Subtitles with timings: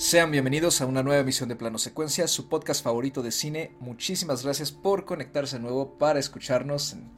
[0.00, 3.72] Sean bienvenidos a una nueva emisión de Plano Secuencia, su podcast favorito de cine.
[3.80, 7.10] Muchísimas gracias por conectarse de nuevo para escucharnos en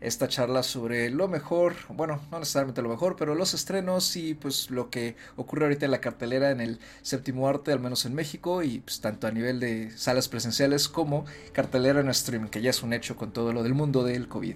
[0.00, 4.70] esta charla sobre lo mejor, bueno, no necesariamente lo mejor, pero los estrenos y pues
[4.70, 8.62] lo que ocurre ahorita en la cartelera en el séptimo arte, al menos en México,
[8.62, 12.84] y pues tanto a nivel de salas presenciales como cartelera en streaming, que ya es
[12.84, 14.54] un hecho con todo lo del mundo del COVID.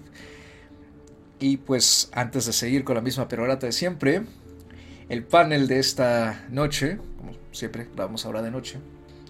[1.41, 4.23] Y pues antes de seguir con la misma perorata de siempre,
[5.13, 8.79] el panel de esta noche, como siempre, grabamos ahora de noche.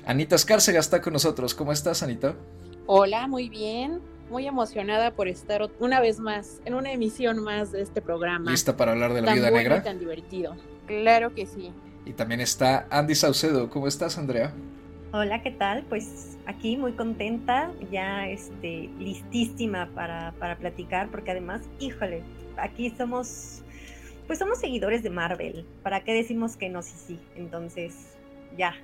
[0.07, 1.57] Anita Escárcega está con nosotros.
[1.57, 2.37] ¿Cómo estás, Anita?
[2.87, 4.01] Hola, muy bien.
[4.31, 8.49] Muy emocionada por estar una vez más en una emisión más de este programa.
[8.49, 9.79] ¿Lista para hablar de la vida negra?
[9.79, 10.55] Y tan divertido.
[10.87, 11.73] Claro que sí.
[12.07, 13.69] Y también está Andy Saucedo.
[13.69, 14.55] ¿Cómo estás, Andrea?
[15.13, 15.83] Hola, ¿qué tal?
[15.89, 22.23] Pues aquí muy contenta, ya este, listísima para, para platicar, porque además, híjole,
[22.57, 23.63] aquí somos,
[24.27, 25.67] pues somos seguidores de Marvel.
[25.83, 26.83] ¿Para qué decimos que no?
[26.83, 27.21] Sí, sí.
[27.37, 27.95] Entonces,
[28.57, 28.75] ya.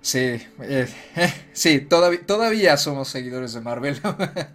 [0.00, 4.00] Sí, eh, eh, sí, todavía, somos seguidores de Marvel.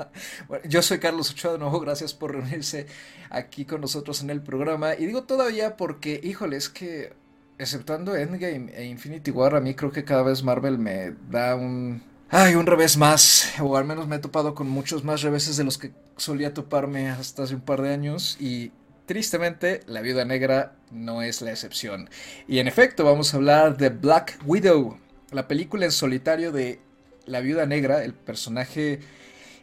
[0.70, 2.86] yo soy Carlos Ochoa de nuevo, gracias por reunirse
[3.30, 4.94] aquí con nosotros en el programa.
[4.96, 7.14] Y digo todavía porque, híjole, es que
[7.58, 12.02] exceptuando Endgame e Infinity War, a mí creo que cada vez Marvel me da un...
[12.30, 15.66] Ay, un revés más, o al menos me he topado con muchos más reveses de
[15.66, 18.72] los que solía toparme hasta hace un par de años y
[19.06, 22.10] tristemente la viuda negra no es la excepción.
[22.48, 24.98] Y en efecto vamos a hablar de Black Widow,
[25.32, 26.80] la película en solitario de
[27.26, 29.00] la viuda negra, el personaje,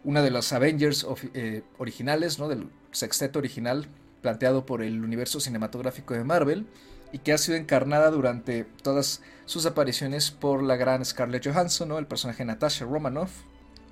[0.05, 2.48] una de los Avengers eh, originales, ¿no?
[2.48, 3.86] del sexteto original
[4.23, 6.67] planteado por el universo cinematográfico de Marvel
[7.13, 11.98] y que ha sido encarnada durante todas sus apariciones por la gran Scarlett Johansson, ¿no?
[11.98, 13.30] el personaje Natasha Romanoff,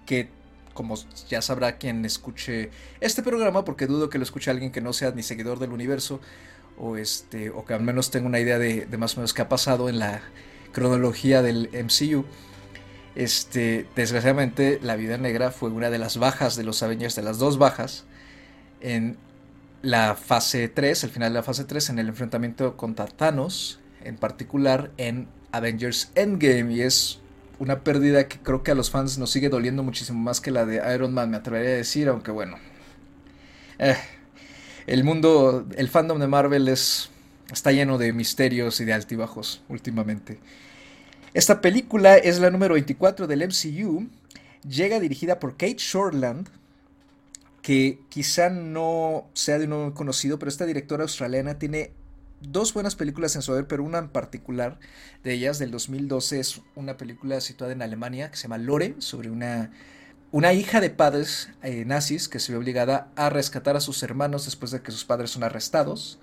[0.05, 0.29] que
[0.77, 0.95] como
[1.29, 2.71] ya sabrá quien escuche
[3.01, 6.21] este programa, porque dudo que lo escuche alguien que no sea ni seguidor del universo,
[6.79, 9.49] o, este, o que al menos tenga una idea de, más o menos qué ha
[9.49, 10.21] pasado en la
[10.73, 12.25] cronología del MCU.
[13.17, 17.39] Este, desgraciadamente, la vida negra fue una de las bajas de los Avengers, de las
[17.39, 18.05] dos bajas,
[18.81, 19.17] en
[19.83, 24.17] la fase 3, el final de la fase 3, en el enfrentamiento contra Thanos, en
[24.17, 27.21] particular en Avengers Endgame, y es
[27.59, 30.67] una pérdida que creo que a los fans nos sigue doliendo muchísimo más que la
[30.67, 32.59] de Iron Man, me atrevería a decir, aunque bueno.
[33.79, 33.97] Eh,
[34.87, 37.11] el mundo, el fandom de Marvel es,
[37.53, 40.39] está lleno de misterios y de altibajos últimamente.
[41.35, 44.09] Esta película es la número 24 del MCU,
[44.69, 46.49] llega dirigida por Kate Shortland,
[47.63, 51.91] que quizá no sea de nuevo conocido, pero esta directora australiana tiene
[52.41, 54.79] dos buenas películas en su haber, pero una en particular
[55.25, 59.31] de ellas del 2012 es una película situada en Alemania que se llama Lore, sobre
[59.31, 59.71] una,
[60.33, 64.45] una hija de padres eh, nazis que se ve obligada a rescatar a sus hermanos
[64.45, 66.19] después de que sus padres son arrestados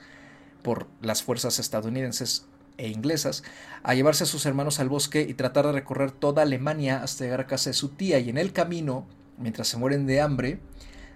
[0.62, 2.45] por las fuerzas estadounidenses
[2.78, 3.44] e inglesas,
[3.84, 7.41] a llevarse a sus hermanos al bosque y tratar de recorrer toda Alemania hasta llegar
[7.41, 8.19] a casa de su tía.
[8.19, 9.06] Y en el camino,
[9.38, 10.59] mientras se mueren de hambre,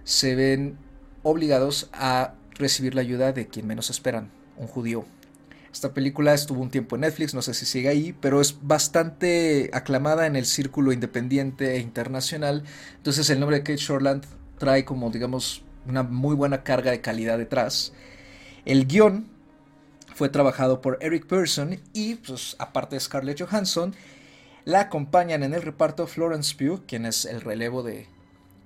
[0.03, 0.77] se ven
[1.23, 5.05] obligados a recibir la ayuda de quien menos esperan, un judío.
[5.71, 9.69] Esta película estuvo un tiempo en Netflix, no sé si sigue ahí, pero es bastante
[9.73, 12.63] aclamada en el círculo independiente e internacional.
[12.95, 14.25] Entonces el nombre de Kate Shortland
[14.57, 17.93] trae como, digamos, una muy buena carga de calidad detrás.
[18.65, 19.27] El guion
[20.15, 23.93] fue trabajado por Eric Pearson y, pues, aparte de Scarlett Johansson,
[24.65, 28.07] la acompañan en el reparto Florence Pugh, quien es el relevo de,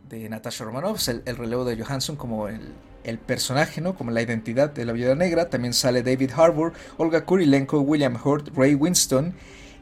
[0.07, 2.73] de Natasha Romanoff, el, el, relevo de Johansson como el,
[3.03, 3.95] el, personaje, ¿no?
[3.95, 5.49] como la identidad de la Viuda Negra.
[5.49, 9.33] También sale David Harbour, Olga Kurilenko, William Hurt, Ray Winston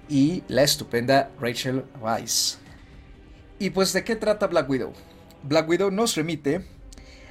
[0.09, 2.57] y la estupenda Rachel Weisz.
[3.59, 4.93] Y pues, ¿de qué trata Black Widow?
[5.43, 6.65] Black Widow nos remite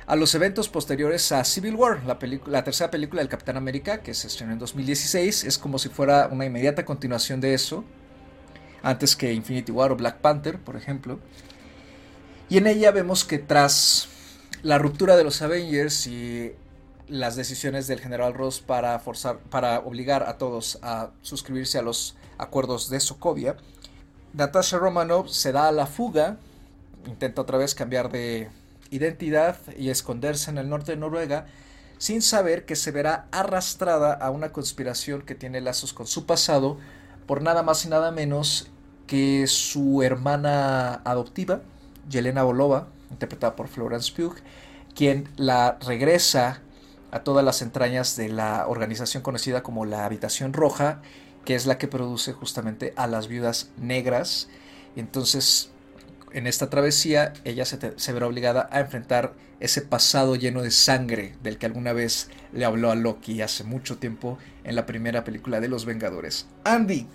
[0.07, 4.15] a los eventos posteriores a Civil War, la, la, tercera película del Capitán América, que
[4.15, 5.45] se estrenó en 2016.
[5.45, 7.85] Es como si fuera una inmediata continuación de eso,
[8.83, 11.19] antes que Infinity War o Black Panther, por ejemplo.
[12.49, 14.09] Y en ella vemos que tras
[14.63, 16.53] la ruptura de los Avengers y
[17.09, 22.17] las decisiones del general Ross para forzar, para obligar a todos a suscribirse a los
[22.39, 23.57] acuerdos de Sokovia,
[24.35, 26.37] Natasha Romanoff se da a la fuga,
[27.07, 28.51] intenta otra vez cambiar de
[28.91, 31.47] identidad y esconderse en el norte de Noruega,
[31.99, 36.79] sin saber que se verá arrastrada a una conspiración que tiene lazos con su pasado
[37.27, 38.71] por nada más y nada menos
[39.07, 41.63] que su hermana adoptiva,
[42.09, 44.37] Yelena Bolova, interpretada por Florence Pugh,
[44.95, 46.61] quien la regresa
[47.11, 51.01] a todas las entrañas de la organización conocida como la Habitación Roja,
[51.45, 54.49] que es la que produce justamente a las viudas negras.
[54.97, 55.71] Entonces,
[56.33, 61.59] en esta travesía, ella se, verá obligada a enfrentar ese pasado lleno de sangre del
[61.59, 65.69] que alguna vez le habló a Loki hace mucho tiempo en la primera película de
[65.69, 66.47] Los Vengadores.
[66.65, 67.07] Andy,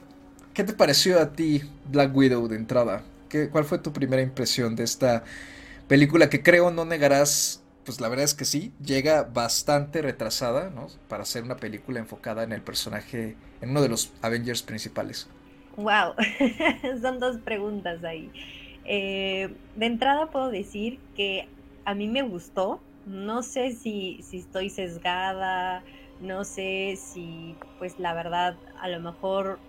[0.53, 1.61] ¿qué te pareció a ti
[1.91, 3.03] Black Widow de entrada?
[3.29, 5.23] ¿Qué, ¿Cuál fue tu primera impresión de esta
[5.87, 10.87] película que creo no negarás pues la verdad es que sí, llega bastante retrasada, ¿no?
[11.07, 15.29] Para ser una película enfocada en el personaje, en uno de los Avengers principales.
[15.75, 16.13] Wow,
[17.01, 18.31] son dos preguntas ahí.
[18.85, 21.47] Eh, de entrada puedo decir que
[21.85, 25.83] a mí me gustó, no sé si, si estoy sesgada,
[26.19, 29.59] no sé si pues la verdad a lo mejor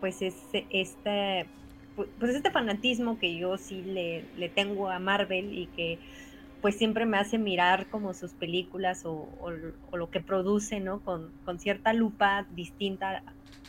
[0.00, 1.46] pues es este
[1.96, 5.98] pues este fanatismo que yo sí le, le tengo a Marvel y que
[6.64, 9.28] pues siempre me hace mirar como sus películas o,
[9.92, 11.00] lo que produce, ¿no?
[11.00, 13.22] Con, cierta lupa distinta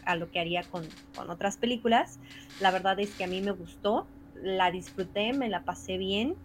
[0.05, 0.85] a lo que haría con,
[1.27, 2.19] otras películas.
[2.61, 4.07] La verdad es que a mí me gustó,
[4.41, 6.35] la disfruté, me la pasé bien.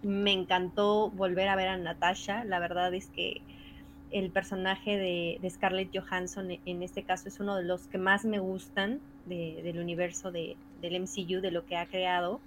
[0.00, 2.42] Me encantó volver a ver a Natasha.
[2.44, 3.42] La verdad es que
[4.12, 8.38] el personaje de, Scarlett Johansson en este caso es uno de los que más me
[8.38, 12.40] gustan del universo de, del MCU, de lo que ha creado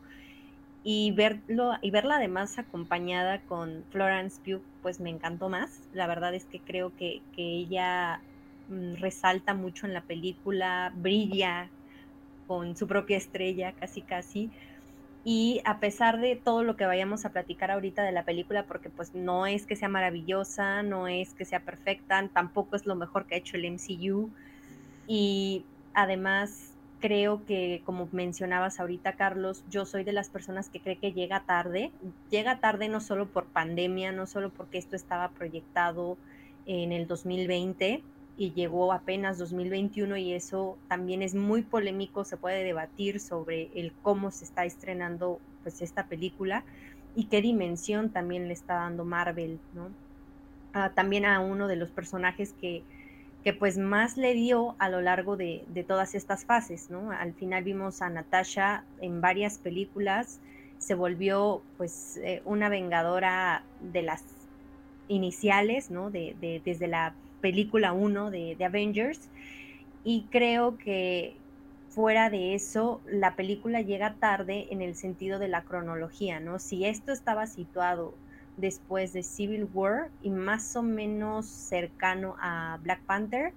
[0.83, 5.87] y verlo y verla además acompañada con Florence Pugh pues me encantó más.
[5.93, 8.21] La verdad es que creo que, ella
[8.67, 11.71] mm, resalta mucho en la película brilla
[12.45, 14.51] con su propia estrella casi casi.
[15.23, 18.89] Y a pesar de todo lo que vayamos a platicar ahorita de la película porque
[18.89, 23.25] pues no es que sea maravillosa no es que sea perfecta tampoco es lo mejor
[23.25, 24.33] que ha hecho el MCU
[25.07, 26.72] y además
[27.03, 31.45] creo que, como mencionabas ahorita, Carlos, yo soy de las personas que cree que llega
[31.45, 31.91] tarde.
[32.29, 36.17] Llega tarde no solo por pandemia, no solo porque esto estaba proyectado
[36.65, 38.05] en el 2020
[38.37, 43.91] y llegó apenas 2021 y eso también es muy polémico, se puede debatir sobre el
[44.01, 46.63] cómo se está estrenando pues esta película
[47.13, 49.93] y qué dimensión también le está dando Marvel, ¿no?
[50.71, 52.85] Ah, también a uno de los personajes que,
[53.43, 57.11] que pues más le dio a lo largo de, todas estas fases, ¿no?
[57.11, 60.39] Al final vimos a Natasha en varias películas,
[60.77, 64.23] se volvió pues eh, una vengadora de las
[65.09, 66.09] iniciales, ¿no?
[66.09, 69.29] De, desde la película 1 de, de Avengers
[70.05, 71.35] y creo que
[71.89, 76.59] fuera de eso, la película llega tarde en el sentido de la cronología, ¿no?
[76.59, 78.15] Si esto estaba situado
[78.57, 83.53] después de Civil War y más o menos cercano a Black Panther,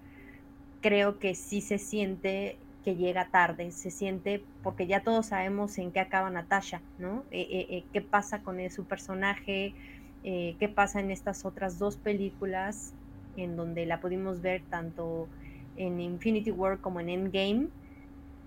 [0.81, 5.91] creo que sí se siente que llega tarde, se siente porque ya todos sabemos en
[5.91, 7.25] qué acaba Natasha, ¿no?
[7.33, 9.75] Eh, eh, eh, ¿Qué pasa con su personaje?
[10.23, 12.93] ¿Qué pasa en estas otras dos películas
[13.37, 15.29] en donde la pudimos ver tanto
[15.77, 17.69] en Infinity War como en Endgame?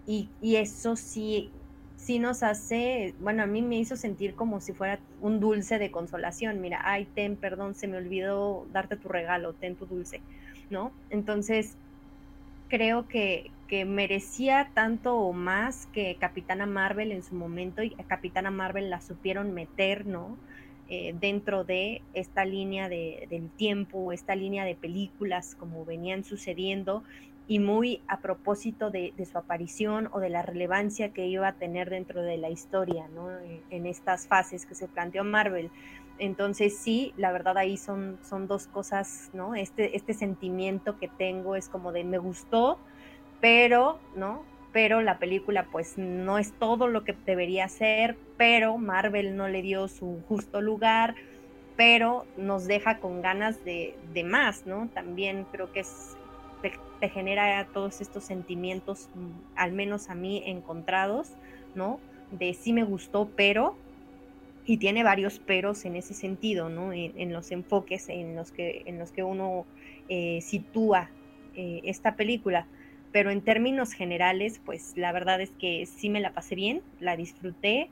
[0.05, 1.51] Y, y eso sí
[1.99, 5.91] sí nos hace, bueno, a mí me hizo sentir como si fuera un dulce de
[5.91, 6.61] consolación.
[6.61, 10.21] Mira, ay, ten, perdón, se me olvidó darte tu regalo, ten tu dulce,
[10.69, 10.93] ¿no?
[11.09, 11.75] Entonces,
[12.69, 18.49] creo que, que merecía tanto o más que Capitana Marvel en su momento y Capitana
[18.49, 20.37] Marvel la supieron meter, ¿no?
[20.91, 27.03] Eh, dentro de esta línea de, del tiempo, esta línea de películas como venían sucediendo
[27.49, 31.89] y muy a propósito de, su aparición o de la relevancia que iba a tener
[31.89, 33.27] dentro de la historia, ¿no?
[33.71, 35.71] En, estas fases que se planteó Marvel.
[36.19, 39.55] Entonces sí, la verdad ahí son, son dos cosas, ¿no?
[39.55, 42.77] Este, este sentimiento que tengo es como de me gustó,
[43.41, 44.43] pero, ¿no?
[44.71, 49.63] Pero la película pues no es todo lo que debería ser, pero Marvel no le
[49.63, 51.15] dio su justo lugar,
[51.75, 54.87] pero nos deja con ganas de, de más, ¿no?
[54.93, 56.15] También creo que es
[56.61, 61.37] te, genera todos estos sentimientos, mm, al menos a mí, encontrados,
[61.73, 61.99] ¿no?
[62.31, 63.77] De sí me gustó, pero,
[64.65, 66.93] y tiene varios peros en ese sentido, ¿no?
[66.93, 69.65] En, los enfoques en los que, en los que uno
[70.07, 71.11] eh, sitúa
[71.53, 72.67] eh, esta película.
[73.11, 77.15] Pero en términos generales, pues la verdad es que sí me la pasé bien, la
[77.17, 77.89] disfruté,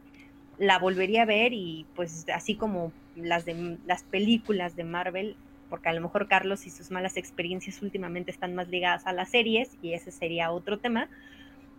[0.58, 5.38] la volvería a ver y pues así como las de las películas de Marvel,
[5.70, 9.30] porque a lo mejor Carlos y sus malas experiencias últimamente están más ligadas a las
[9.30, 11.10] series y ese sería otro tema,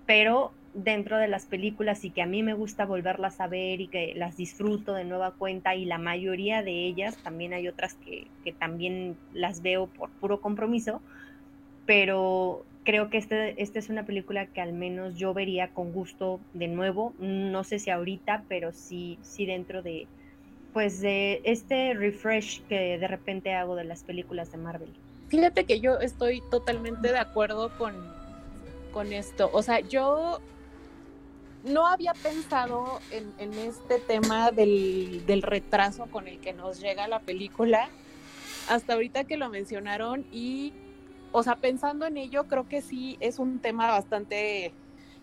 [0.07, 3.88] pero dentro de las películas y que a mí me gusta volverlas a ver y
[3.88, 8.26] que las disfruto de nueva cuenta y la mayoría de ellas, también hay otras que,
[8.45, 11.02] que también las veo por puro compromiso,
[11.87, 16.40] pero creo que este, esta es una película que al menos yo vería con gusto
[16.54, 20.07] de nuevo, no sé si ahorita, pero sí, sí dentro de,
[20.72, 24.92] pues de este refresh que de repente hago de las películas de Marvel.
[25.28, 27.94] Fíjate que yo estoy totalmente de acuerdo con,
[28.92, 29.50] con esto.
[29.52, 30.40] O sea, yo
[31.64, 37.20] no había pensado en, este tema del, del, retraso con el que nos llega la
[37.20, 37.88] película
[38.68, 40.72] hasta ahorita que lo mencionaron y,
[41.32, 44.72] o sea, pensando en ello, creo que sí es un tema bastante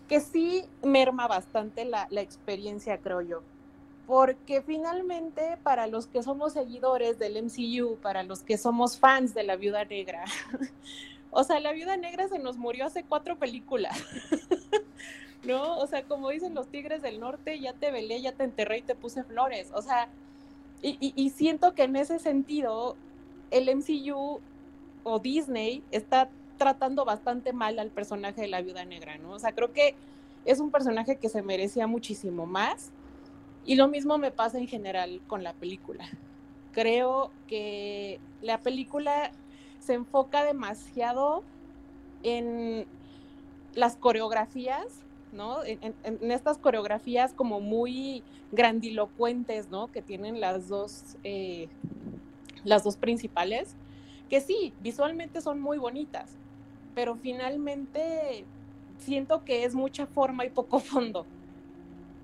[0.08, 3.42] que sí merma bastante la, la experiencia, creo yo.
[4.06, 9.42] Porque finalmente, para los que somos seguidores del MCU, para los que somos fans de
[9.42, 10.24] la Viuda Negra,
[11.30, 13.96] o sea, la Viuda Negra se nos murió hace cuatro películas.
[15.46, 15.78] ¿no?
[15.78, 18.82] O sea, como dicen los Tigres del Norte, ya te velé, ya te enterré y
[18.82, 19.70] te puse flores.
[19.72, 20.08] O sea,
[20.82, 22.96] y, siento que en ese sentido,
[23.50, 24.40] el MCU
[25.04, 29.32] o Disney está tratando bastante mal al personaje de la viuda negra, ¿no?
[29.32, 29.94] O sea, creo que
[30.44, 32.90] es un personaje que se merecía muchísimo más.
[33.66, 36.08] Y lo mismo me pasa en general con la película.
[36.72, 39.32] Creo que la película
[39.80, 41.42] se enfoca demasiado
[42.22, 42.86] en
[43.74, 45.06] las coreografías
[45.36, 45.62] ¿no?
[45.64, 45.94] En,
[46.30, 49.88] estas coreografías como muy grandilocuentes, ¿no?
[49.88, 51.68] Que tienen las dos, eh,
[52.64, 53.76] las dos principales,
[54.28, 56.30] que sí, visualmente son muy bonitas,
[56.94, 58.44] pero finalmente
[58.98, 61.26] siento que es mucha forma y poco fondo.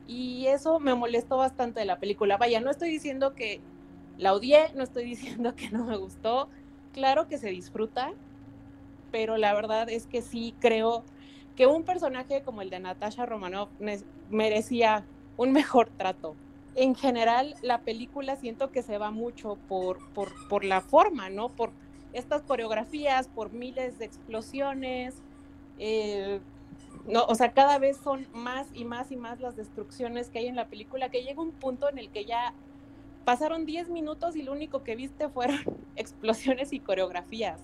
[0.06, 2.36] Y eso me molestó bastante de la película.
[2.36, 3.60] Vaya, no estoy diciendo que
[4.18, 6.48] la odié, no estoy diciendo que no me gustó.
[6.92, 8.12] Claro que se disfruta,
[9.10, 11.04] pero la verdad es que sí creo
[11.56, 13.68] que un personaje como el de Natasha Romanoff
[14.30, 15.04] merecía
[15.36, 16.34] un mejor trato.
[16.74, 21.50] En general, la película siento que se va mucho por, por, la forma, ¿no?
[21.50, 21.70] Por
[22.14, 25.14] estas coreografías, por miles de explosiones.
[25.78, 26.40] Eh,
[27.06, 30.46] no, o sea, cada vez son más y más y más las destrucciones que hay
[30.46, 32.54] en la película, que llega un punto en el que ya
[33.24, 35.58] pasaron 10 minutos y lo único que viste fueron
[35.96, 37.60] explosiones y coreografías.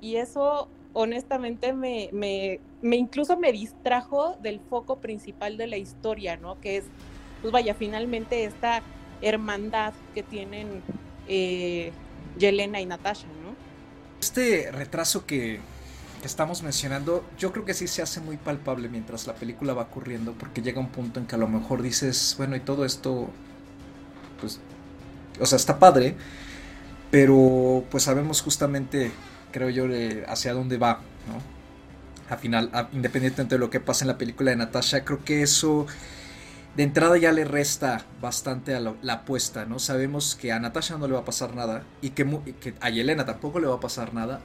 [0.00, 6.36] Y eso honestamente me, me, me, incluso me distrajo del foco principal de la historia,
[6.36, 6.60] ¿no?
[6.60, 6.84] Que es,
[7.42, 8.82] pues vaya, finalmente esta
[9.20, 10.82] hermandad que tienen
[11.26, 11.92] eh,
[12.38, 13.54] Yelena y Natasha, ¿no?
[14.20, 15.60] Este retraso que,
[16.26, 20.32] estamos mencionando, yo creo que sí se hace muy palpable mientras la película va ocurriendo,
[20.32, 23.28] porque llega un punto en que a lo mejor dices, bueno, y todo esto,
[24.40, 24.60] pues,
[25.40, 26.16] o sea, está padre,
[27.10, 29.12] pero pues sabemos justamente
[29.54, 29.86] creo yo,
[30.26, 31.40] hacia dónde va, ¿no?
[32.28, 35.86] Al final, independientemente de lo que pasa en la película de Natasha, creo que eso
[36.74, 39.78] de entrada ya le resta bastante a la, apuesta, ¿no?
[39.78, 42.26] Sabemos que a Natasha no le va a pasar nada y que,
[42.60, 44.40] que, a Yelena tampoco le va a pasar nada.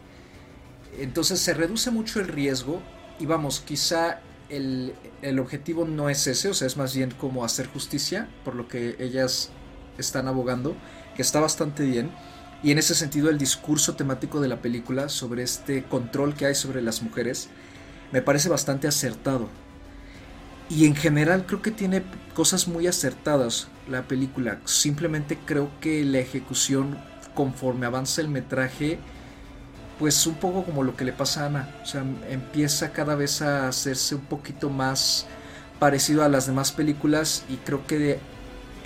[0.98, 2.82] Entonces se reduce mucho el riesgo
[3.20, 7.46] y vamos, quizá el, el, objetivo no es ese, o sea, es más bien como
[7.46, 9.52] hacer justicia, por lo que ellas
[9.98, 10.76] están abogando,
[11.16, 12.12] que está bastante bien.
[12.64, 16.56] Y en ese sentido el discurso temático de la película sobre este control que hay
[16.56, 17.50] sobre las mujeres
[18.12, 19.48] me parece bastante acertado.
[20.70, 22.04] Y en general creo que tiene
[22.34, 24.60] cosas muy acertadas la película.
[24.66, 26.98] Simplemente creo que la ejecución
[27.34, 29.00] conforme avanza el metraje,
[30.00, 31.76] pues un poco como lo que le pasa a Ana.
[31.84, 35.28] O sea, empieza cada vez a hacerse un poquito más
[35.78, 38.20] parecido a las demás películas y creo que de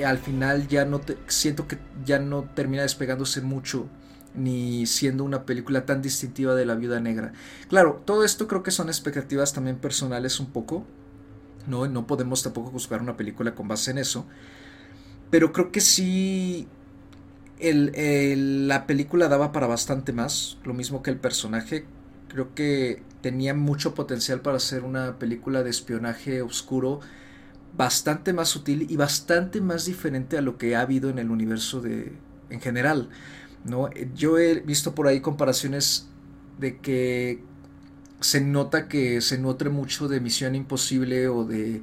[0.03, 3.87] al final ya no te, siento que ya no termina despegándose mucho
[4.33, 7.33] ni siendo una película tan distintiva de la viuda negra.
[7.69, 10.83] Claro, todo esto creo que son expectativas también personales un poco.
[11.67, 14.25] No, no podemos tampoco juzgar una película con base en eso.
[15.29, 16.67] Pero creo que sí
[17.71, 20.57] la película daba para bastante más.
[20.63, 21.85] Lo mismo que el personaje.
[22.27, 26.99] Creo que tenía mucho potencial para ser una película de espionaje oscuro
[27.75, 31.81] bastante más sutil y bastante más diferente a lo que ha habido en el universo
[31.81, 32.13] de
[32.49, 33.09] en general.
[33.63, 33.89] ¿no?
[34.15, 36.07] Yo he visto por ahí comparaciones
[36.59, 37.43] de que
[38.19, 41.81] se nota que se nutre mucho de Misión Imposible o de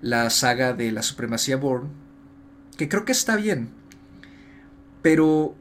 [0.00, 1.88] la saga de la Supremacía Born,
[2.76, 3.70] que creo que está bien,
[5.04, 5.54] pero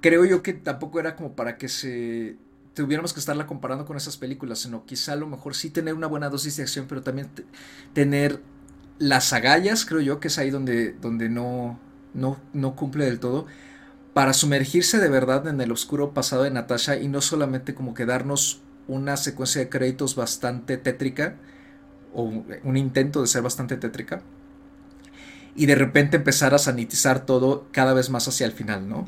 [0.00, 2.36] creo yo que tampoco era como para que se
[2.74, 6.08] tuviéramos que estarla comparando con esas películas, sino quizá a lo mejor sí tener una
[6.08, 7.28] buena dosis de acción, pero también
[7.92, 8.40] tener
[8.98, 11.78] las agallas, creo yo, que es ahí donde, donde no,
[12.12, 13.46] no, no cumple del todo,
[14.14, 18.04] para sumergirse de verdad en el oscuro pasado de Natasha y no solamente como que
[18.04, 21.36] darnos una secuencia de créditos bastante tétrica,
[22.12, 24.22] o un intento de ser bastante tétrica,
[25.56, 29.06] y de repente empezar a sanitizar todo cada vez más hacia el final, ¿no?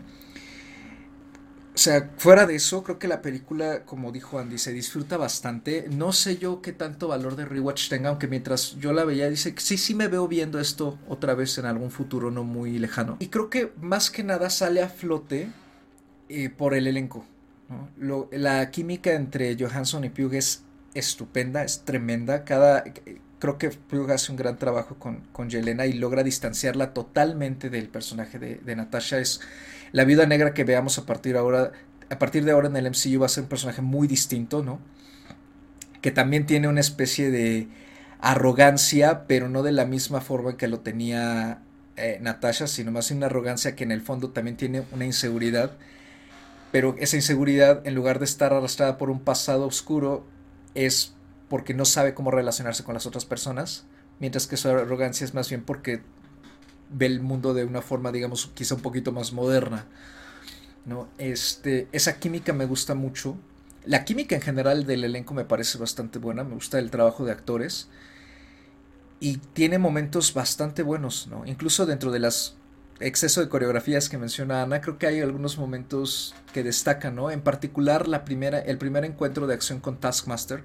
[1.76, 5.87] O sea, fuera de eso, creo que la película, como dijo Andy, se disfruta bastante.
[5.91, 9.55] No sé yo qué tanto valor de rewatch tenga, aunque mientras yo la veía, dice
[9.55, 13.19] que sí, sí me veo viendo esto otra vez en algún futuro no muy lejano.
[13.21, 15.50] Y creo que más que nada sale a flote
[16.31, 17.26] eh, por el elenco.
[18.31, 20.62] la química entre Johansson y Pugh es
[20.95, 22.45] estupenda, es tremenda.
[22.45, 22.85] Cada,
[23.38, 27.88] creo que Pugh hace un gran trabajo con, con Yelena y logra distanciarla totalmente del
[27.88, 29.19] personaje de, Natasha.
[29.19, 29.40] Es
[29.93, 31.73] la viuda negra que veamos a partir, ahora,
[32.11, 34.81] a partir de ahora en el MCU va a ser un personaje muy distinto, ¿no?
[36.07, 37.66] que también tiene una especie de
[38.21, 41.62] arrogancia, pero no de la misma forma que lo tenía
[41.97, 45.73] eh, Natasha, sino más una arrogancia que en el fondo también tiene una inseguridad,
[46.71, 50.25] pero esa inseguridad, en lugar de estar arrastrada por un pasado oscuro,
[50.76, 51.15] es
[51.49, 53.85] porque no sabe cómo relacionarse con las otras personas,
[54.21, 56.03] mientras que su arrogancia es más bien porque
[56.91, 59.87] ve el mundo de una forma, digamos, quizá un poquito más moderna.
[60.87, 61.09] ¿no?
[61.19, 63.37] Este, esa química me gusta mucho.
[63.85, 67.33] La química en general del elenco me parece bastante buena, me gusta el trabajo de
[67.33, 67.88] actores
[69.21, 71.45] y tiene momentos bastante buenos, ¿no?
[71.47, 72.57] Incluso dentro de las
[72.99, 77.31] exceso de coreografías que menciona Ana, creo que hay algunos momentos que destacan, ¿no?
[77.31, 80.65] En particular la primera, el primer encuentro de acción con Taskmaster,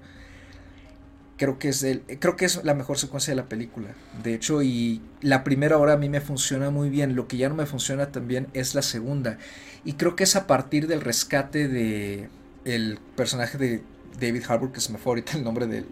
[1.36, 3.88] creo que es el, creo que es la mejor secuencia de la película.
[4.22, 7.16] De hecho, y la primera hora a mí me funciona muy bien.
[7.16, 9.38] Lo que ya no me funciona también es la segunda.
[9.84, 12.28] Y creo que es a partir del rescate de
[12.64, 13.82] el personaje de
[14.20, 15.86] David Harbour, que se me fue ahorita el nombre del,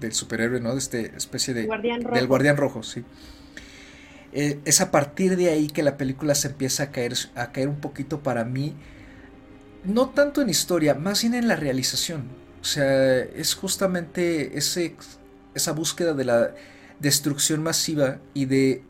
[0.00, 0.72] del superhéroe, ¿no?
[0.72, 3.04] De este especie de del guardián rojo, sí.
[4.32, 7.68] Eh, es a partir de ahí que la película se empieza a caer, a caer
[7.68, 8.74] un poquito para mí,
[9.84, 12.24] no tanto en historia, más bien en la realización.
[12.66, 14.96] O sea, es justamente ese,
[15.54, 16.52] esa búsqueda de la
[16.98, 18.82] destrucción masiva y de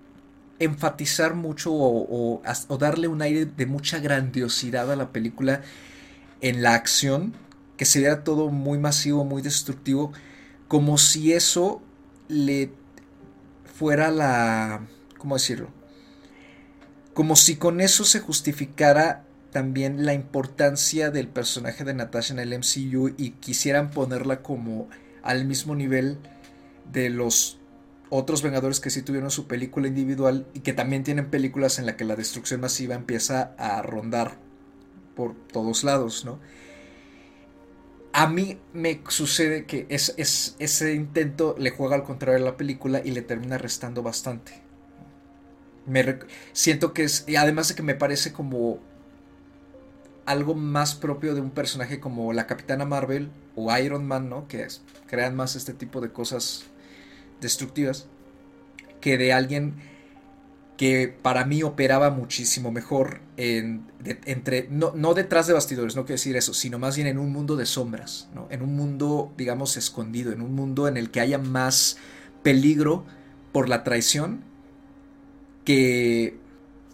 [0.59, 5.61] enfatizar mucho o, o, darle un aire de mucha grandiosidad a la película
[6.41, 7.35] en la acción,
[7.77, 10.11] que se vea todo muy masivo, muy destructivo,
[10.69, 11.83] como si eso
[12.29, 12.73] le
[13.75, 14.87] fuera la
[15.19, 15.69] ¿cómo decirlo?
[17.13, 19.26] Como si con eso se justificara
[19.57, 24.87] también la importancia del personaje de Natasha en el MCU y quisieran ponerla como
[25.23, 26.19] al mismo nivel
[26.93, 27.59] de los
[28.11, 31.95] otros Vengadores que sí tuvieron su película individual y que también tienen películas en las
[31.95, 34.37] que la destrucción masiva empieza a rondar
[35.15, 36.39] por todos lados, ¿no?
[38.13, 43.01] A mí me sucede que es, ese intento le juega al contrario a la película
[43.03, 44.67] y le termina restando bastante
[45.87, 46.19] me
[46.53, 48.81] siento que es, y además de que me parece como
[50.27, 54.47] algo más propio de un personaje como la Capitana Marvel o Iron Man, ¿no?
[54.49, 54.67] Que
[55.07, 56.65] crean más este tipo de cosas
[57.41, 58.07] destructivas
[59.01, 59.75] que de alguien
[60.77, 66.17] que para mí operaba muchísimo mejor en, entre, no, no, detrás de bastidores, no quiero
[66.17, 68.47] decir eso, sino más bien en un mundo de sombras, ¿no?
[68.51, 71.97] en un mundo, digamos, escondido, en un mundo en el que haya más
[72.43, 73.05] peligro
[73.53, 74.43] por la traición
[75.65, 76.39] que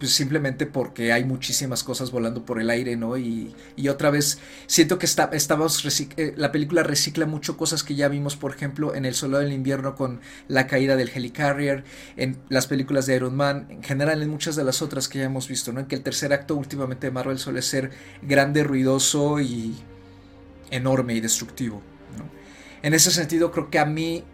[0.03, 3.17] pues simplemente porque hay muchísimas cosas volando por el aire, ¿no?
[3.17, 4.37] Y, y otra vez
[4.67, 9.15] siento que eh, la película recicla mucho cosas que ya vimos, por ejemplo, en El
[9.15, 11.85] Soldado del Invierno con la caída del Helicarrier,
[12.17, 15.23] en las películas de Iron Man, en general en muchas de las otras que ya
[15.23, 15.79] hemos visto, ¿no?
[15.79, 19.73] En que el tercer acto últimamente de Marvel suele ser grande, ruidoso y
[20.69, 21.81] enorme y destructivo,
[22.17, 22.25] ¿no?
[22.81, 24.25] En ese sentido creo que a mí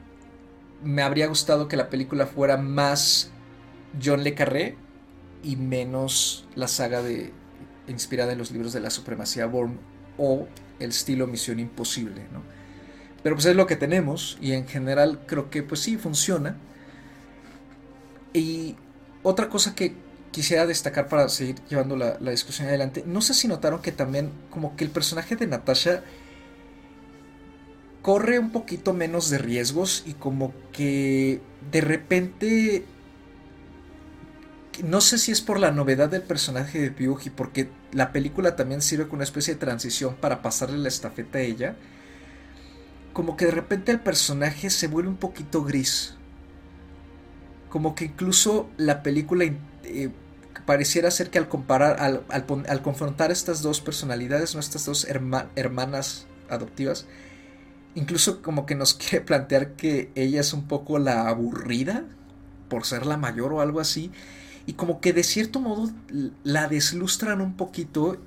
[0.83, 3.29] me habría gustado que la película fuera más
[4.03, 4.88] John Le Carré
[5.43, 7.31] y menos la saga de
[7.87, 9.79] inspirada en los libros de la supremacía Born
[10.17, 10.47] o
[10.79, 12.41] el estilo Misión Imposible, ¿no?
[13.23, 16.55] Pero pues es lo que tenemos y en general creo que pues sí funciona.
[18.33, 18.75] Y
[19.23, 19.93] otra cosa que
[20.31, 24.31] quisiera destacar para seguir llevando la, la, discusión adelante, no sé si notaron que también
[24.49, 26.03] como que el personaje de Natasha
[28.01, 32.85] corre un poquito menos de riesgos y como que de repente
[34.83, 38.81] no sé si es por la novedad del personaje de Pyuji, porque la película también
[38.81, 41.75] sirve como una especie de transición para pasarle la estafeta a ella.
[43.13, 46.15] Como que de repente el personaje se vuelve un poquito gris.
[47.69, 49.45] Como que incluso la película
[49.83, 50.09] eh,
[50.65, 54.59] pareciera ser que al comparar, al, confrontar estas dos personalidades, ¿no?
[54.59, 55.07] estas dos
[55.55, 57.05] hermanas adoptivas,
[57.95, 62.05] incluso como que nos quiere plantear que ella es un poco la aburrida
[62.69, 64.11] por ser la mayor o algo así
[64.69, 65.89] y como que de cierto modo
[66.43, 68.17] la deslustran un poquito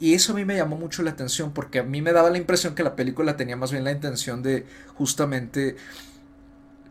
[0.00, 2.38] y eso a mí me llamó mucho la atención porque a mí me daba la
[2.38, 5.76] impresión que la película tenía más bien la intención de justamente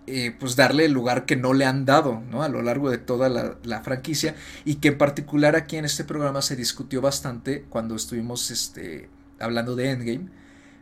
[0.05, 2.43] eh, pues darle el lugar que no le han dado ¿no?
[2.43, 6.43] a lo largo de toda la, franquicia y que en particular aquí en este programa
[6.43, 10.29] se discutió bastante cuando estuvimos este, hablando de Endgame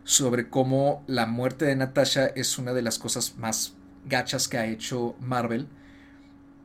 [0.04, 3.74] sobre cómo la muerte de Natasha es una de las cosas más
[4.06, 5.70] gachas que ha hecho Marvel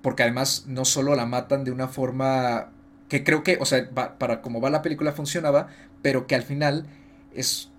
[0.06, 2.70] porque además no solo la matan de una forma
[3.08, 5.66] que creo que, o sea, para como va la película funcionaba,
[6.00, 6.86] pero que al final
[7.34, 7.72] es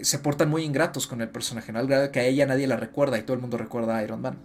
[0.00, 1.72] se portan muy ingratos con el personaje.
[1.72, 4.20] Al grado que a ella nadie la recuerda y todo el mundo recuerda a Iron
[4.20, 4.38] Man.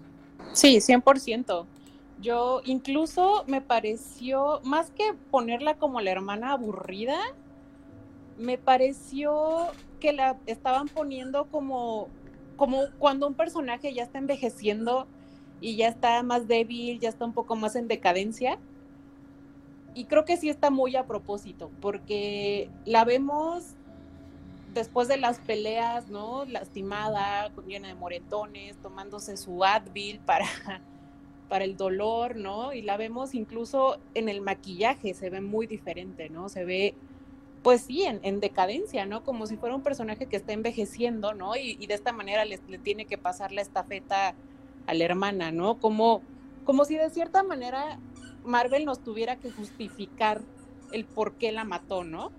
[0.53, 1.67] Sí, 100%.
[2.19, 7.19] Yo incluso me pareció, más que ponerla como la hermana aburrida,
[8.39, 9.67] me pareció
[9.99, 12.09] que la estaban poniendo como
[12.55, 15.05] como cuando un personaje ya está envejeciendo
[15.61, 18.57] y ya está más débil, ya está un poco más en decadencia.
[19.93, 23.75] Y creo que sí está muy a propósito, porque la vemos
[24.73, 26.45] después de las peleas, ¿no?
[26.45, 30.45] Lastimada, llena de moretones, tomándose su Advil para,
[31.49, 32.73] para el dolor, ¿no?
[32.73, 36.49] Y la vemos incluso en el maquillaje, se ve muy diferente, ¿no?
[36.49, 36.95] Se ve,
[37.61, 39.23] pues sí, en, decadencia, ¿no?
[39.23, 41.55] Como si fuera un personaje que está envejeciendo, ¿no?
[41.55, 44.33] Y, de esta manera le, le, tiene que pasar la estafeta
[44.87, 45.79] a la hermana, ¿no?
[45.79, 46.21] Como,
[46.65, 47.99] como si de cierta manera
[48.43, 50.41] Marvel nos tuviera que justificar
[50.91, 52.31] el por qué la mató, ¿no?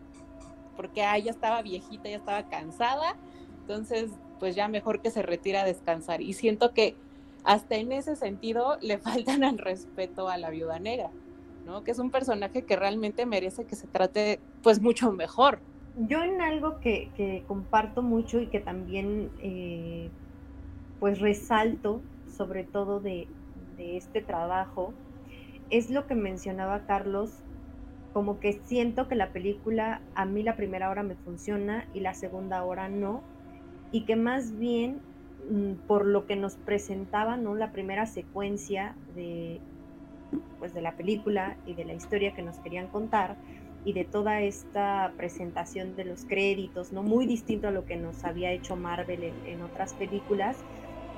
[0.76, 3.16] porque ah, ya estaba viejita, ya estaba cansada,
[3.60, 6.20] entonces pues ya mejor que se retira a descansar.
[6.20, 6.96] Y siento que
[7.44, 11.10] hasta en ese sentido le faltan al respeto a la viuda negra,
[11.64, 11.84] ¿no?
[11.84, 15.60] Que es un personaje que realmente merece que se trate pues mucho mejor.
[15.96, 20.08] Yo en algo que, comparto mucho y que también eh,
[20.98, 22.00] pues resalto
[22.36, 23.28] sobre todo de,
[23.78, 24.94] este trabajo
[25.70, 27.30] es lo que mencionaba Carlos
[28.12, 32.14] como que siento que la película a mí la primera hora me funciona y la
[32.14, 33.22] segunda hora no,
[33.90, 35.00] y que más bien
[35.50, 37.54] mm, por lo que nos presentaba, ¿no?
[37.54, 39.60] La primera secuencia de,
[40.58, 43.38] pues, de la película y de la historia que nos querían contar
[43.84, 47.02] y de toda esta presentación de los créditos, ¿no?
[47.02, 50.58] Muy distinto a lo que nos había hecho Marvel en otras películas,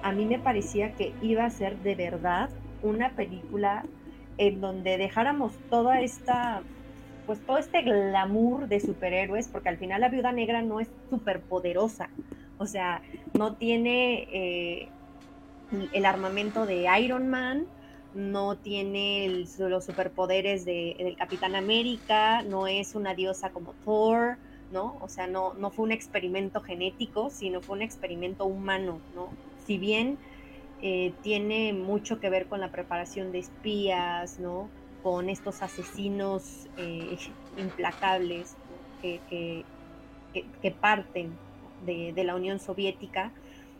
[0.04, 2.50] a mí me parecía que iba a ser de verdad
[2.82, 3.88] una película
[4.36, 6.66] en donde dejáramos toda esta
[7.24, 11.46] pues todo este glamour de superhéroes, porque al final la viuda negra no es súper
[11.46, 12.10] poderosa,
[12.58, 14.92] o sea, no tiene eh,
[15.92, 17.66] el armamento de Iron Man,
[18.12, 24.38] no tiene los superpoderes de, del Capitán América, no es una diosa como Thor,
[24.68, 24.98] ¿no?
[25.00, 29.38] O sea, no, no fue un experimento genético, sino fue un experimento humano, ¿no?
[29.66, 30.18] Si bien
[30.82, 34.68] eh, tiene mucho que ver con la preparación de espías, ¿no?
[35.04, 37.18] con estos asesinos eh,
[37.58, 38.56] implacables
[39.02, 39.20] que,
[40.62, 41.36] que, parten
[41.84, 43.30] de, la Unión Soviética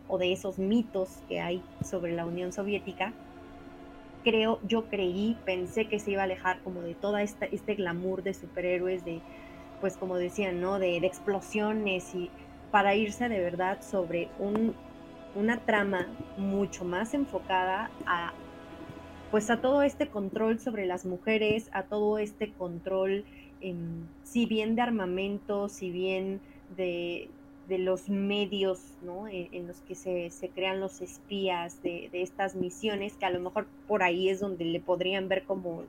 [0.07, 3.11] o de esos mitos que hay sobre la Unión Soviética,
[4.23, 8.35] creo, yo creí, pensé que se iba a alejar como de esta, este glamour de
[8.35, 9.19] superhéroes, de,
[9.81, 10.77] pues como decían, ¿no?
[10.77, 12.29] De, de explosiones y
[12.69, 14.75] para irse de verdad sobre un,
[15.35, 18.33] una trama mucho más enfocada a
[19.31, 23.25] pues a todo este control sobre las mujeres, a todo este control,
[24.23, 26.39] si bien de armamento, si bien
[26.77, 27.29] de,
[27.67, 29.27] los medios ¿no?
[29.27, 34.03] en, los que se, crean los espías de, estas misiones, que a lo mejor por
[34.03, 35.83] ahí es donde le podrían ver como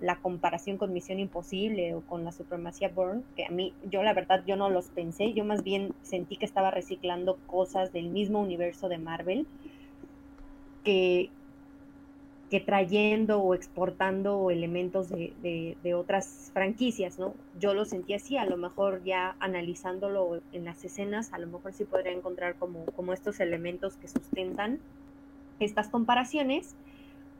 [0.00, 4.12] la comparación con Misión Imposible o con la supremacía Bourne, que a mí, yo la
[4.12, 8.40] verdad, yo no los pensé, yo más bien sentí que estaba reciclando cosas del mismo
[8.40, 9.46] universo de Marvel,
[10.84, 11.30] que,
[12.50, 17.34] que trayendo o exportando elementos de, otras franquicias, ¿no?
[17.58, 21.72] Yo lo sentí así, a lo mejor ya analizándolo en las escenas, a lo mejor
[21.72, 24.78] sí podría encontrar como, como estos elementos que sustentan
[25.58, 26.76] estas comparaciones,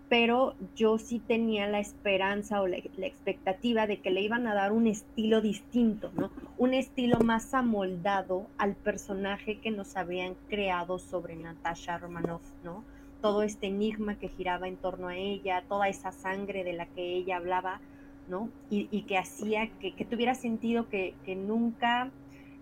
[0.08, 4.72] pero yo sí tenía la esperanza o la, expectativa de que le iban a dar
[4.72, 6.30] un estilo distinto, ¿no?
[6.58, 12.84] Un estilo más amoldado al personaje que nos habían creado sobre Natasha Romanoff, ¿no?
[13.20, 17.16] todo este enigma que giraba en torno a ella, toda esa sangre de la que
[17.16, 17.80] ella hablaba,
[18.28, 18.50] ¿no?
[18.70, 22.10] Y, que hacía que, tuviera sentido que, nunca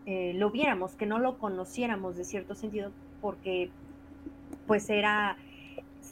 [0.06, 3.70] eh, lo viéramos, que no lo conociéramos de cierto sentido, porque
[4.66, 5.36] pues era,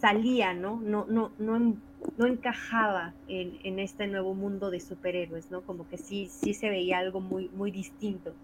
[0.02, 0.80] salía, ¿no?
[0.80, 5.62] No, no, no, encajaba en, en, este nuevo mundo de superhéroes, ¿no?
[5.62, 8.34] Como que sí, sí se veía algo muy, muy distinto.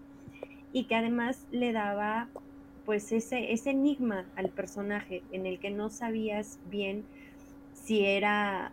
[0.71, 2.29] Y que además le daba
[2.85, 7.03] pues ese, ese enigma al personaje en el que no sabías bien
[7.73, 8.71] si era,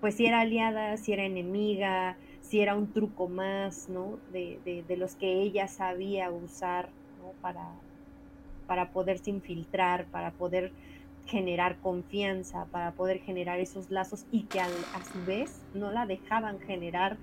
[0.00, 4.18] pues si era aliada, si era enemiga, si era un truco más, ¿no?
[4.32, 6.88] De, de, los que ella sabía usar,
[7.20, 7.34] ¿no?
[7.40, 7.70] Para,
[8.66, 10.72] para poderse infiltrar, para poder
[11.26, 16.60] generar confianza, para poder generar esos lazos y que a su vez no la dejaban
[16.60, 17.18] generar